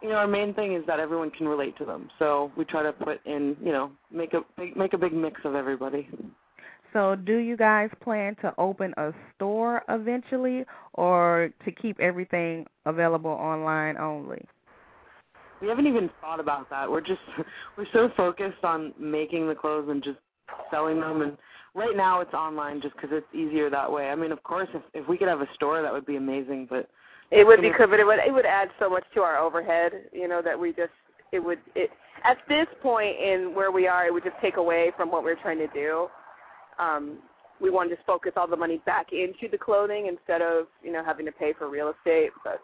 you 0.00 0.08
know 0.08 0.14
our 0.14 0.28
main 0.28 0.54
thing 0.54 0.74
is 0.74 0.84
that 0.86 1.00
everyone 1.00 1.30
can 1.30 1.48
relate 1.48 1.76
to 1.78 1.84
them. 1.84 2.08
So 2.18 2.52
we 2.56 2.64
try 2.64 2.82
to 2.82 2.92
put 2.92 3.24
in 3.26 3.56
you 3.62 3.72
know 3.72 3.90
make 4.12 4.32
a 4.34 4.42
make 4.76 4.92
a 4.92 4.98
big 4.98 5.12
mix 5.12 5.40
of 5.44 5.54
everybody. 5.54 6.08
So, 6.92 7.14
do 7.14 7.36
you 7.36 7.56
guys 7.56 7.90
plan 8.02 8.34
to 8.36 8.52
open 8.58 8.92
a 8.96 9.12
store 9.36 9.82
eventually, 9.88 10.64
or 10.94 11.50
to 11.64 11.72
keep 11.72 12.00
everything 12.00 12.66
available 12.84 13.30
online 13.30 13.96
only? 13.96 14.44
We 15.60 15.68
haven't 15.68 15.86
even 15.86 16.10
thought 16.20 16.40
about 16.40 16.68
that. 16.70 16.90
We're 16.90 17.00
just 17.00 17.20
we're 17.76 17.86
so 17.92 18.10
focused 18.16 18.64
on 18.64 18.92
making 18.98 19.46
the 19.46 19.54
clothes 19.54 19.88
and 19.88 20.02
just 20.02 20.18
selling 20.70 21.00
them. 21.00 21.22
And 21.22 21.36
right 21.74 21.96
now 21.96 22.20
it's 22.20 22.34
online 22.34 22.80
just 22.80 22.94
because 22.94 23.10
it's 23.12 23.34
easier 23.34 23.70
that 23.70 23.90
way. 23.90 24.10
I 24.10 24.14
mean, 24.14 24.32
of 24.32 24.42
course, 24.42 24.68
if 24.74 24.82
if 24.94 25.08
we 25.08 25.16
could 25.16 25.28
have 25.28 25.42
a 25.42 25.48
store, 25.54 25.82
that 25.82 25.92
would 25.92 26.06
be 26.06 26.16
amazing. 26.16 26.66
But 26.68 26.88
It 27.30 27.46
would 27.46 27.60
be 27.60 27.70
good, 27.70 27.90
but 27.90 28.00
it 28.00 28.06
would 28.06 28.18
it 28.18 28.32
would 28.32 28.46
add 28.46 28.70
so 28.80 28.90
much 28.90 29.04
to 29.14 29.20
our 29.20 29.38
overhead, 29.38 29.92
you 30.12 30.26
know, 30.26 30.42
that 30.42 30.58
we 30.58 30.72
just 30.72 30.90
it 31.30 31.38
would 31.38 31.60
it 31.74 31.90
at 32.24 32.38
this 32.48 32.66
point 32.82 33.16
in 33.18 33.54
where 33.54 33.70
we 33.70 33.86
are, 33.86 34.06
it 34.06 34.12
would 34.12 34.24
just 34.24 34.36
take 34.42 34.56
away 34.56 34.92
from 34.96 35.10
what 35.10 35.22
we're 35.22 35.40
trying 35.40 35.58
to 35.58 35.68
do. 35.68 36.08
Um, 36.80 37.18
we 37.60 37.70
want 37.70 37.90
to 37.90 37.96
just 37.96 38.06
focus 38.06 38.32
all 38.36 38.48
the 38.48 38.56
money 38.56 38.80
back 38.86 39.08
into 39.12 39.48
the 39.50 39.58
clothing 39.58 40.06
instead 40.06 40.40
of 40.40 40.66
you 40.82 40.92
know 40.92 41.04
having 41.04 41.26
to 41.26 41.32
pay 41.32 41.52
for 41.58 41.68
real 41.68 41.92
estate. 41.96 42.30
But 42.42 42.60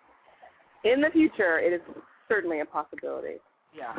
in 0.85 1.01
the 1.01 1.11
future, 1.11 1.59
it 1.59 1.73
is 1.73 1.81
certainly 2.29 2.61
a 2.61 2.65
possibility. 2.65 3.37
yeah, 3.77 3.95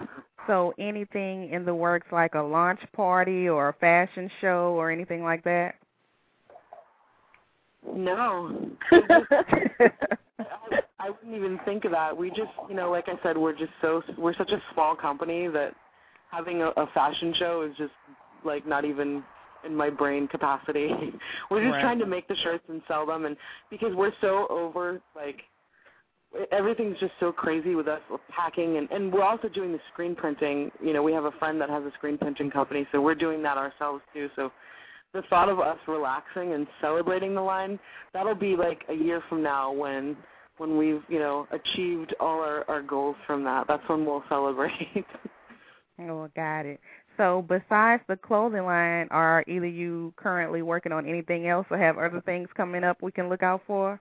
So, 0.47 0.73
anything 0.79 1.49
in 1.51 1.65
the 1.65 1.73
works 1.75 2.07
like 2.11 2.35
a 2.35 2.41
launch 2.41 2.79
party 2.93 3.47
or 3.47 3.69
a 3.69 3.73
fashion 3.73 4.29
show 4.41 4.73
or 4.77 4.91
anything 4.91 5.23
like 5.23 5.43
that? 5.43 5.75
no. 7.95 8.69
I, 8.91 10.81
I 10.99 11.09
wouldn't 11.09 11.35
even 11.35 11.59
think 11.65 11.85
of 11.85 11.91
that. 11.91 12.15
We 12.15 12.29
just, 12.29 12.51
you 12.69 12.75
know, 12.75 12.91
like 12.91 13.07
I 13.07 13.13
said, 13.23 13.37
we're 13.37 13.57
just 13.57 13.71
so 13.81 14.01
we're 14.17 14.35
such 14.35 14.51
a 14.51 14.61
small 14.73 14.95
company 14.95 15.47
that 15.47 15.73
having 16.31 16.61
a, 16.61 16.67
a 16.69 16.87
fashion 16.93 17.33
show 17.37 17.61
is 17.61 17.75
just 17.77 17.93
like 18.43 18.67
not 18.67 18.83
even 18.85 19.23
in 19.67 19.75
my 19.75 19.89
brain 19.89 20.27
capacity. 20.27 20.87
we're 21.51 21.61
just 21.61 21.73
Right. 21.73 21.81
trying 21.81 21.99
to 21.99 22.05
make 22.05 22.27
the 22.27 22.35
shirts 22.37 22.63
and 22.69 22.81
sell 22.87 23.05
them, 23.05 23.25
and 23.25 23.37
because 23.69 23.93
we're 23.95 24.13
so 24.21 24.47
over, 24.49 25.01
like 25.15 25.41
everything's 26.51 26.97
just 26.99 27.13
so 27.19 27.31
crazy 27.31 27.75
with 27.75 27.87
us 27.87 28.01
packing, 28.29 28.77
and 28.77 28.89
and 28.91 29.11
we're 29.13 29.23
also 29.23 29.47
doing 29.49 29.71
the 29.71 29.79
screen 29.93 30.15
printing. 30.15 30.71
You 30.81 30.93
know, 30.93 31.03
we 31.03 31.13
have 31.13 31.25
a 31.25 31.31
friend 31.33 31.59
that 31.61 31.69
has 31.69 31.83
a 31.83 31.91
screen 31.97 32.17
printing 32.17 32.51
company, 32.51 32.87
so 32.91 33.01
we're 33.01 33.15
doing 33.15 33.41
that 33.43 33.57
ourselves 33.57 34.01
too. 34.13 34.29
So 34.35 34.51
the 35.13 35.21
thought 35.29 35.49
of 35.49 35.59
us 35.59 35.77
relaxing 35.87 36.53
and 36.53 36.67
celebrating 36.81 37.33
the 37.33 37.41
line, 37.41 37.79
that'll 38.13 38.35
be 38.35 38.55
like 38.55 38.83
a 38.89 38.93
year 38.93 39.21
from 39.29 39.41
now 39.41 39.71
when 39.71 40.17
when 40.57 40.75
we've, 40.77 41.03
you 41.07 41.19
know, 41.19 41.47
achieved 41.51 42.15
all 42.19 42.39
our, 42.41 42.67
our 42.67 42.81
goals 42.81 43.15
from 43.27 43.43
that. 43.43 43.67
That's 43.67 43.87
when 43.87 44.05
we'll 44.05 44.23
celebrate. 44.29 44.73
Oh, 45.99 46.29
got 46.35 46.67
it. 46.67 46.79
So, 47.17 47.43
besides 47.47 48.03
the 48.07 48.15
clothing 48.15 48.63
line, 48.63 49.07
are 49.09 49.43
either 49.47 49.67
you 49.67 50.13
currently 50.17 50.61
working 50.61 50.91
on 50.91 51.07
anything 51.07 51.47
else 51.47 51.65
or 51.69 51.77
have 51.77 51.97
other 51.97 52.21
things 52.21 52.47
coming 52.55 52.83
up 52.83 53.01
we 53.01 53.11
can 53.11 53.27
look 53.27 53.43
out 53.43 53.61
for? 53.65 53.99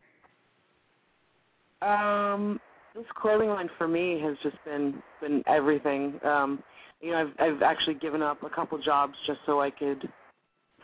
Um, 1.82 2.60
this 2.94 3.04
clothing 3.14 3.48
line 3.48 3.70
for 3.78 3.88
me 3.88 4.20
has 4.20 4.36
just 4.42 4.56
been 4.64 5.02
been 5.20 5.42
everything. 5.46 6.20
Um, 6.24 6.62
you 7.00 7.10
know, 7.10 7.18
I've 7.18 7.54
I've 7.54 7.62
actually 7.62 7.94
given 7.94 8.22
up 8.22 8.42
a 8.42 8.50
couple 8.50 8.78
jobs 8.78 9.14
just 9.26 9.40
so 9.46 9.60
I 9.60 9.70
could 9.70 10.08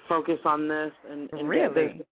focus 0.08 0.38
on 0.44 0.68
this 0.68 0.92
and, 1.10 1.30
and 1.32 1.48
Really? 1.48 2.02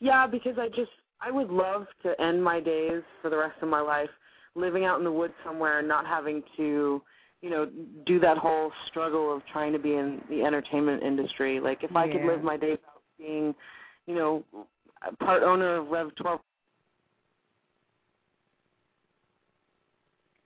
Yeah, 0.00 0.26
because 0.26 0.58
I 0.58 0.68
just 0.68 0.90
I 1.20 1.30
would 1.30 1.50
love 1.50 1.86
to 2.02 2.20
end 2.20 2.42
my 2.42 2.60
days 2.60 3.02
for 3.20 3.30
the 3.30 3.36
rest 3.36 3.56
of 3.62 3.68
my 3.68 3.80
life 3.80 4.10
living 4.54 4.84
out 4.84 4.98
in 4.98 5.04
the 5.04 5.12
woods 5.12 5.34
somewhere 5.44 5.78
and 5.78 5.88
not 5.88 6.06
having 6.06 6.42
to, 6.56 7.00
you 7.42 7.50
know, 7.50 7.68
do 8.06 8.18
that 8.20 8.38
whole 8.38 8.72
struggle 8.86 9.34
of 9.34 9.42
trying 9.52 9.72
to 9.72 9.78
be 9.78 9.94
in 9.94 10.22
the 10.30 10.42
entertainment 10.42 11.02
industry. 11.02 11.60
Like 11.60 11.82
if 11.84 11.96
I 11.96 12.08
could 12.08 12.22
live 12.22 12.42
my 12.42 12.56
days 12.56 12.78
out 12.88 13.02
being, 13.18 13.54
you 14.06 14.14
know, 14.14 14.44
part 15.20 15.42
owner 15.42 15.76
of 15.76 15.88
Rev 15.88 16.14
12 16.16 16.40